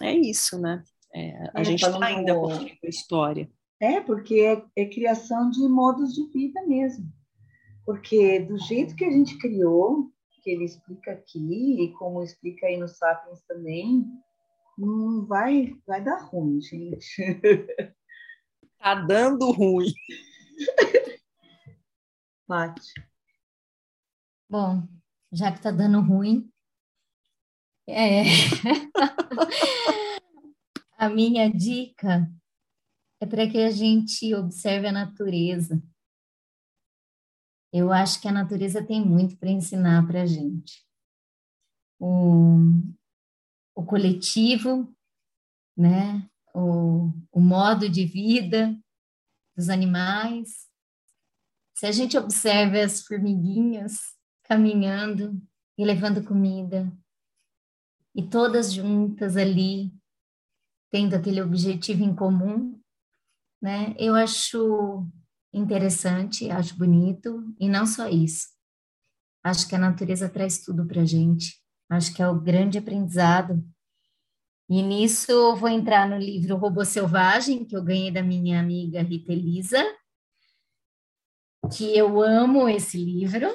[0.00, 0.84] é isso, né?
[1.12, 3.50] É, a é, gente está ainda construindo a história.
[3.80, 7.12] É, porque é, é, criação de modos de vida mesmo.
[7.84, 10.12] Porque do jeito que a gente criou,
[10.44, 14.04] que ele explica aqui, e como explica aí no Sapiens também,
[14.78, 17.06] não vai, vai dar ruim, gente.
[18.86, 19.92] Tá dando ruim.
[22.46, 22.94] Mate.
[24.48, 24.86] Bom,
[25.32, 26.48] já que tá dando ruim,
[27.88, 28.22] é...
[30.96, 32.32] a minha dica
[33.20, 35.82] é para que a gente observe a natureza.
[37.72, 40.86] Eu acho que a natureza tem muito para ensinar para a gente.
[41.98, 42.56] O,
[43.74, 44.96] o coletivo,
[45.76, 46.30] né?
[46.56, 48.74] O, o modo de vida
[49.54, 50.66] dos animais.
[51.74, 53.98] Se a gente observa as formiguinhas
[54.44, 55.38] caminhando
[55.76, 56.90] e levando comida,
[58.14, 59.92] e todas juntas ali,
[60.90, 62.80] tendo aquele objetivo em comum,
[63.60, 63.94] né?
[63.98, 65.06] Eu acho
[65.52, 68.48] interessante, acho bonito, e não só isso.
[69.44, 71.62] Acho que a natureza traz tudo para gente.
[71.90, 73.62] Acho que é o grande aprendizado
[74.68, 79.00] e nisso eu vou entrar no livro Robô Selvagem, que eu ganhei da minha amiga
[79.00, 79.80] Rita Elisa,
[81.72, 83.46] que eu amo esse livro.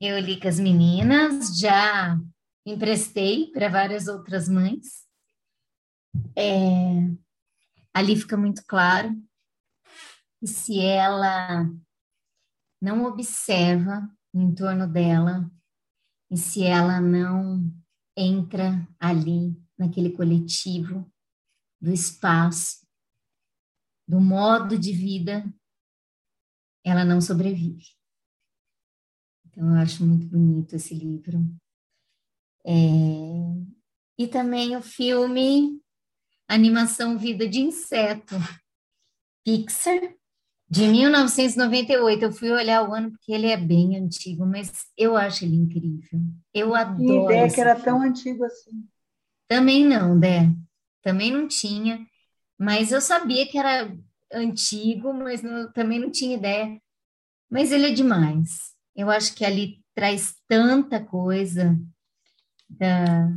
[0.00, 2.18] Eu li com as meninas, já
[2.66, 5.06] emprestei para várias outras mães.
[6.34, 7.10] É,
[7.92, 9.14] ali fica muito claro
[10.40, 11.68] que se ela
[12.80, 15.50] não observa em torno dela
[16.30, 17.62] e se ela não
[18.16, 21.10] entra ali naquele coletivo,
[21.80, 22.86] do espaço,
[24.08, 25.44] do modo de vida,
[26.84, 27.84] ela não sobrevive.
[29.46, 31.38] Então, eu acho muito bonito esse livro.
[32.66, 32.70] É...
[34.18, 35.80] E também o filme
[36.48, 38.36] Animação Vida de Inseto,
[39.44, 40.14] Pixar,
[40.68, 42.24] de 1998.
[42.24, 46.20] Eu fui olhar o ano porque ele é bem antigo, mas eu acho ele incrível.
[46.52, 47.06] Eu adoro.
[47.06, 47.84] Que ideia que era filme.
[47.84, 48.88] tão antigo assim.
[49.48, 50.50] Também não, Dé.
[51.02, 52.06] Também não tinha.
[52.58, 53.94] Mas eu sabia que era
[54.32, 56.80] antigo, mas não, também não tinha ideia.
[57.50, 58.74] Mas ele é demais.
[58.96, 61.78] Eu acho que ali traz tanta coisa
[62.68, 63.28] da,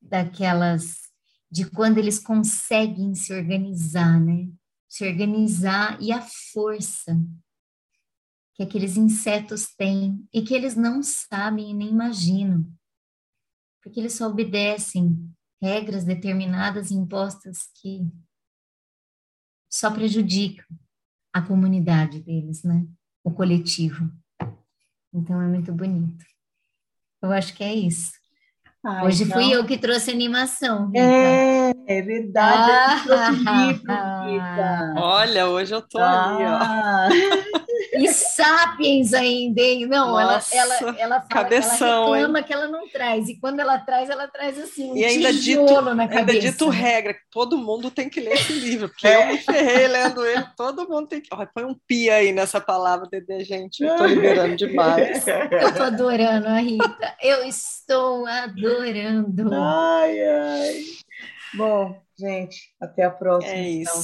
[0.00, 1.06] daquelas
[1.50, 4.48] de quando eles conseguem se organizar, né?
[4.88, 6.20] Se organizar e a
[6.52, 7.16] força
[8.54, 12.66] que aqueles insetos têm e que eles não sabem e nem imaginam
[13.86, 15.16] porque eles só obedecem
[15.62, 18.00] regras determinadas impostas que
[19.70, 20.66] só prejudicam
[21.32, 22.84] a comunidade deles, né?
[23.22, 24.10] O coletivo.
[25.14, 26.24] Então é muito bonito.
[27.22, 28.10] Eu acho que é isso.
[28.84, 30.88] Ai, Hoje fui eu que trouxe animação.
[30.88, 30.98] Rita.
[30.98, 33.08] É, é verdade.
[33.88, 37.06] Ah, livro, Olha, hoje eu tô ah.
[37.06, 37.14] ali,
[37.54, 37.55] ó.
[37.96, 39.86] E Sapiens ainda, hein?
[39.86, 42.44] Não, Nossa, ela, ela, ela fala cabeção, ela reclama hein?
[42.44, 43.28] que ela não traz.
[43.28, 46.18] E quando ela traz, ela traz assim, um e ainda dito, na cabeça.
[46.18, 49.22] Ainda dito regra, que todo mundo tem que ler esse livro, porque é.
[49.22, 51.28] eu me ferrei lendo ele, todo mundo tem que...
[51.32, 55.24] Oh, põe um pia aí nessa palavra, Dedê, gente, eu tô liberando demais.
[55.50, 59.50] Eu tô adorando a Rita, eu estou adorando.
[59.52, 60.84] Ai, ai.
[61.54, 63.52] Bom, Gente, até a próxima.
[63.52, 63.94] É então.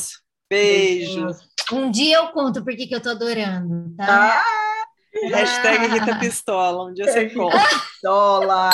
[0.53, 1.28] Beijo.
[1.72, 4.38] Um dia eu conto porque que eu tô adorando, tá?
[4.38, 4.84] Ah,
[5.30, 6.90] hashtag Rita Pistola.
[6.90, 7.59] Um dia você conta.
[7.59, 8.70] Pistola.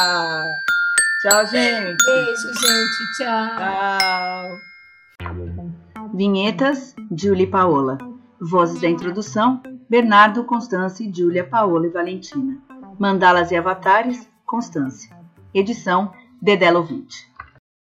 [1.23, 1.97] Tchau, gente.
[2.05, 3.17] Beijo, gente.
[3.17, 4.59] Tchau.
[5.21, 6.09] Tchau.
[6.13, 7.97] Vinhetas, Julie e Paola.
[8.41, 12.59] Vozes da introdução, Bernardo, Constância, Júlia, Paola e Valentina.
[12.99, 15.17] Mandalas e avatares, Constância.
[15.55, 16.13] Edição,
[16.43, 17.28] Dedelo 20.